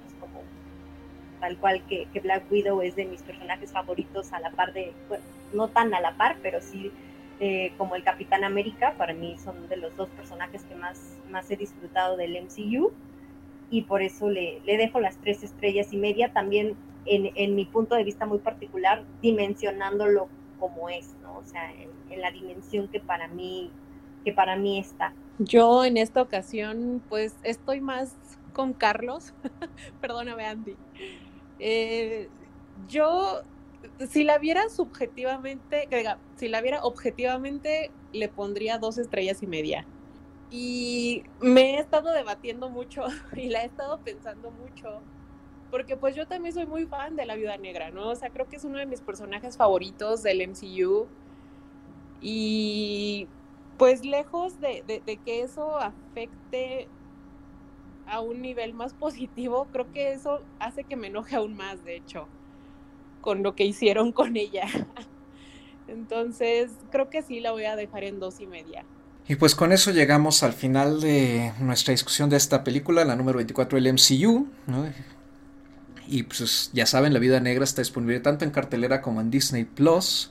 [1.44, 4.94] tal cual que, que, Black Widow es de mis personajes favoritos a la par de,
[5.10, 5.22] bueno,
[5.52, 6.90] no tan a la par, pero sí
[7.38, 11.50] eh, como el Capitán América, para mí son de los dos personajes que más, más
[11.50, 12.92] he disfrutado del MCU
[13.68, 17.66] y por eso le, le dejo las tres estrellas y media, también en, en, mi
[17.66, 20.28] punto de vista muy particular, dimensionándolo
[20.58, 21.36] como es, ¿no?
[21.36, 23.70] O sea, en, en la dimensión que para mí,
[24.24, 25.12] que para mí está.
[25.38, 28.16] Yo en esta ocasión, pues estoy más
[28.54, 29.34] con Carlos.
[30.00, 30.76] Perdóname, Andy.
[31.58, 32.28] Eh,
[32.88, 33.42] yo
[34.08, 35.88] si la viera subjetivamente,
[36.36, 39.86] si la viera objetivamente, le pondría dos estrellas y media.
[40.50, 43.04] Y me he estado debatiendo mucho
[43.36, 45.02] y la he estado pensando mucho,
[45.70, 48.10] porque pues yo también soy muy fan de la Viuda Negra, ¿no?
[48.10, 51.08] O sea, creo que es uno de mis personajes favoritos del MCU.
[52.20, 53.28] Y
[53.76, 56.88] pues lejos de, de que eso afecte
[58.06, 61.96] a un nivel más positivo, creo que eso hace que me enoje aún más, de
[61.96, 62.28] hecho
[63.24, 64.66] con lo que hicieron con ella.
[65.88, 68.84] Entonces, creo que sí la voy a dejar en dos y media.
[69.26, 73.38] Y pues con eso llegamos al final de nuestra discusión de esta película, la número
[73.38, 74.46] 24 del MCU.
[76.06, 79.64] Y pues ya saben, La Vida Negra está disponible tanto en cartelera como en Disney
[79.64, 80.30] Plus.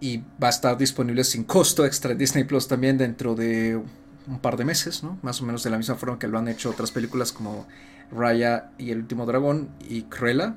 [0.00, 3.82] Y va a estar disponible sin costo extra en Disney Plus también dentro de
[4.26, 5.18] un par de meses, ¿no?
[5.22, 7.66] Más o menos de la misma forma que lo han hecho otras películas como
[8.10, 10.56] Raya y el último dragón y Cruella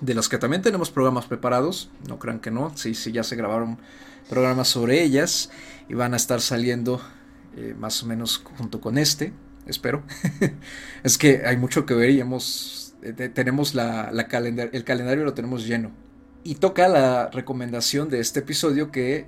[0.00, 3.36] de los que también tenemos programas preparados, no crean que no, sí, sí, ya se
[3.36, 3.78] grabaron
[4.28, 5.50] programas sobre ellas
[5.88, 7.00] y van a estar saliendo
[7.56, 9.32] eh, más o menos junto con este,
[9.66, 10.02] espero.
[11.02, 15.66] es que hay mucho que ver y hemos, eh, tenemos la el calendario lo tenemos
[15.66, 15.90] lleno.
[16.42, 19.26] Y toca la recomendación de este episodio que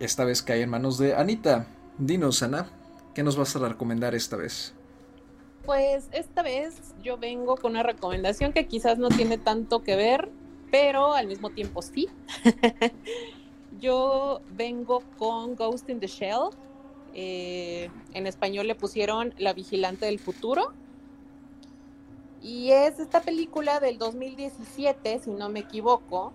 [0.00, 1.66] esta vez cae en manos de Anita.
[1.98, 2.68] Dinos, Ana,
[3.14, 4.74] ¿qué nos vas a recomendar esta vez?
[5.64, 10.30] Pues esta vez yo vengo con una recomendación que quizás no tiene tanto que ver,
[10.70, 12.08] pero al mismo tiempo sí.
[13.80, 16.50] yo vengo con Ghost in the Shell.
[17.14, 20.74] Eh, en español le pusieron La Vigilante del Futuro.
[22.42, 26.34] Y es esta película del 2017, si no me equivoco,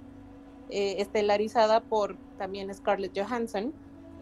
[0.72, 3.74] eh, estelarizada por también Scarlett Johansson,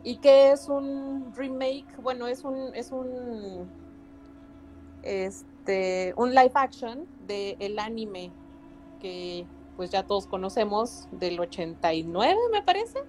[0.04, 3.70] y que es un remake, bueno, es un, es un
[5.04, 8.32] este, un live action del el anime
[9.02, 9.46] que
[9.78, 13.00] pues ya todos conocemos del 89 me parece.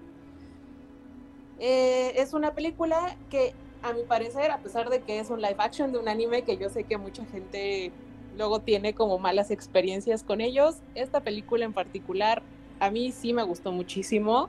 [1.58, 5.56] Eh, es una película que a mi parecer, a pesar de que es un live
[5.58, 7.92] action de un anime que yo sé que mucha gente
[8.36, 12.42] luego tiene como malas experiencias con ellos, esta película en particular
[12.78, 14.48] a mí sí me gustó muchísimo.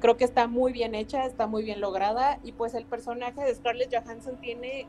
[0.00, 3.54] Creo que está muy bien hecha, está muy bien lograda y pues el personaje de
[3.54, 4.86] Scarlett Johansson tiene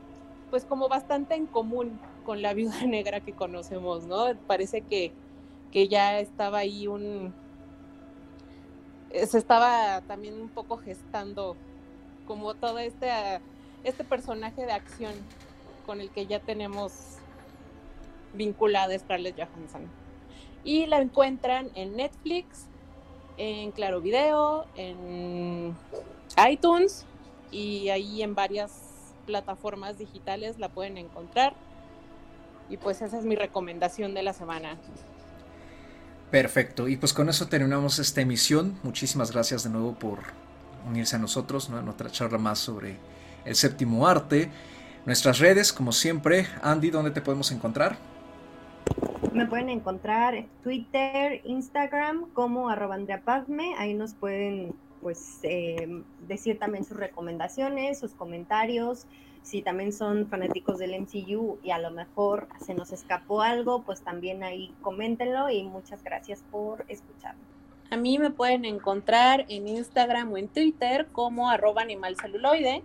[0.50, 4.34] pues como bastante en común con la viuda negra que conocemos, ¿no?
[4.46, 5.12] Parece que,
[5.72, 7.34] que ya estaba ahí un...
[9.12, 11.56] Se estaba también un poco gestando
[12.26, 13.08] como todo este,
[13.84, 15.14] este personaje de acción
[15.86, 17.16] con el que ya tenemos
[18.34, 19.88] vinculada Scarlett Johansson.
[20.64, 22.66] Y la encuentran en Netflix,
[23.38, 25.74] en Claro Video, en
[26.50, 27.06] iTunes
[27.50, 31.54] y ahí en varias plataformas digitales la pueden encontrar.
[32.68, 34.76] Y pues esa es mi recomendación de la semana.
[36.30, 38.78] Perfecto, y pues con eso terminamos esta emisión.
[38.82, 40.18] Muchísimas gracias de nuevo por
[40.86, 41.78] unirse a nosotros ¿no?
[41.78, 42.98] en otra charla más sobre
[43.46, 44.50] el séptimo arte.
[45.06, 47.96] Nuestras redes, como siempre, Andy, ¿dónde te podemos encontrar?
[49.32, 53.22] Me pueden encontrar en Twitter, Instagram como arroba Andrea
[53.78, 59.06] Ahí nos pueden pues eh, decir también sus recomendaciones, sus comentarios,
[59.42, 64.02] si también son fanáticos del MCU y a lo mejor se nos escapó algo, pues
[64.02, 67.40] también ahí coméntenlo y muchas gracias por escucharme.
[67.90, 72.82] A mí me pueden encontrar en Instagram o en Twitter como arroba animalceluloide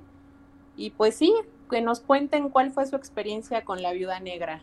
[0.78, 1.34] y pues sí,
[1.70, 4.62] que nos cuenten cuál fue su experiencia con la viuda negra.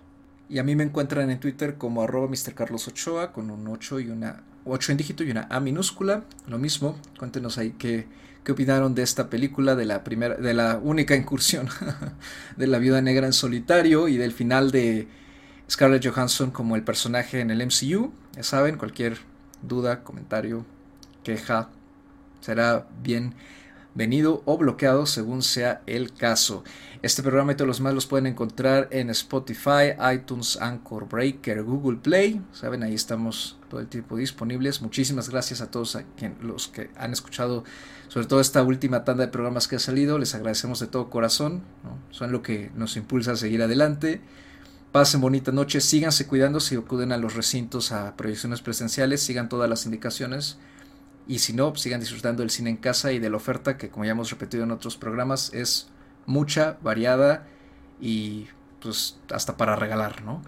[0.50, 2.54] Y a mí me encuentran en Twitter como arroba Mr.
[2.54, 6.24] Carlos Ochoa con un 8 y una 8 en dígito y una A minúscula.
[6.48, 8.08] Lo mismo, cuéntenos ahí qué,
[8.42, 11.68] qué opinaron de esta película, de la primera, de la única incursión
[12.56, 15.06] de la viuda negra en solitario y del final de
[15.70, 18.12] Scarlett Johansson como el personaje en el MCU.
[18.34, 19.18] Ya saben, cualquier
[19.62, 20.66] duda, comentario,
[21.22, 21.68] queja,
[22.40, 22.88] será
[23.94, 26.62] bienvenido o bloqueado según sea el caso.
[27.02, 31.98] Este programa y todos los más los pueden encontrar en Spotify, iTunes, Anchor, Breaker, Google
[31.98, 32.40] Play.
[32.52, 34.80] Saben, ahí estamos todo el tiempo disponibles.
[34.80, 35.98] Muchísimas gracias a todos
[36.40, 37.64] los que han escuchado,
[38.08, 40.18] sobre todo esta última tanda de programas que ha salido.
[40.18, 41.62] Les agradecemos de todo corazón.
[42.10, 44.20] Son lo que nos impulsa a seguir adelante.
[44.92, 49.70] Pasen bonita noche, síganse cuidando si acuden a los recintos a proyecciones presenciales, sigan todas
[49.70, 50.58] las indicaciones
[51.30, 54.04] y si no, sigan disfrutando del cine en casa y de la oferta que como
[54.04, 55.86] ya hemos repetido en otros programas es
[56.26, 57.46] mucha, variada
[58.00, 58.48] y
[58.82, 60.42] pues hasta para regalar, ¿no?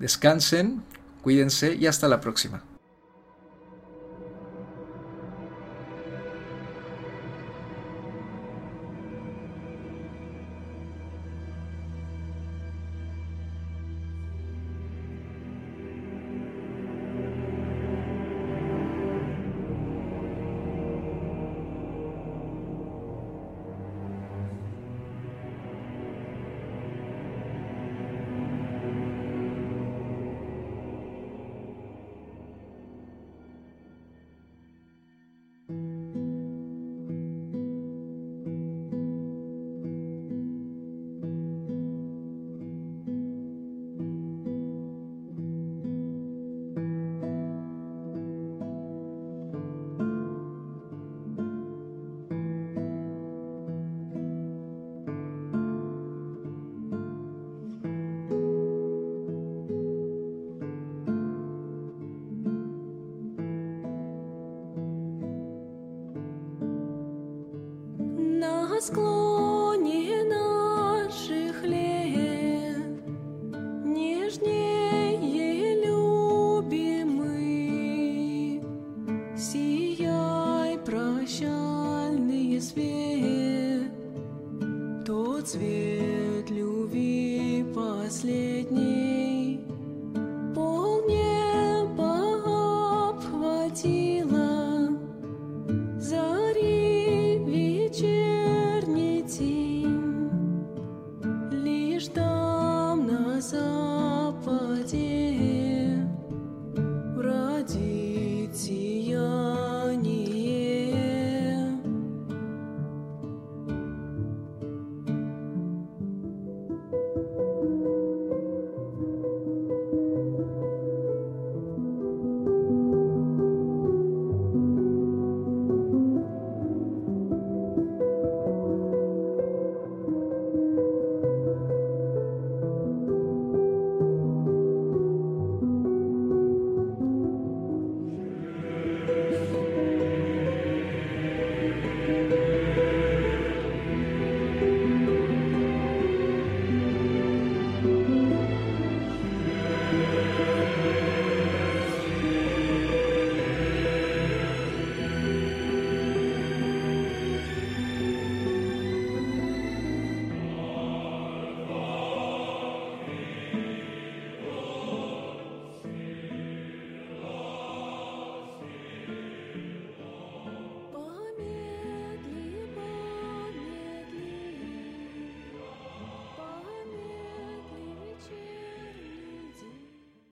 [0.00, 0.82] Descansen,
[1.20, 2.62] cuídense y hasta la próxima.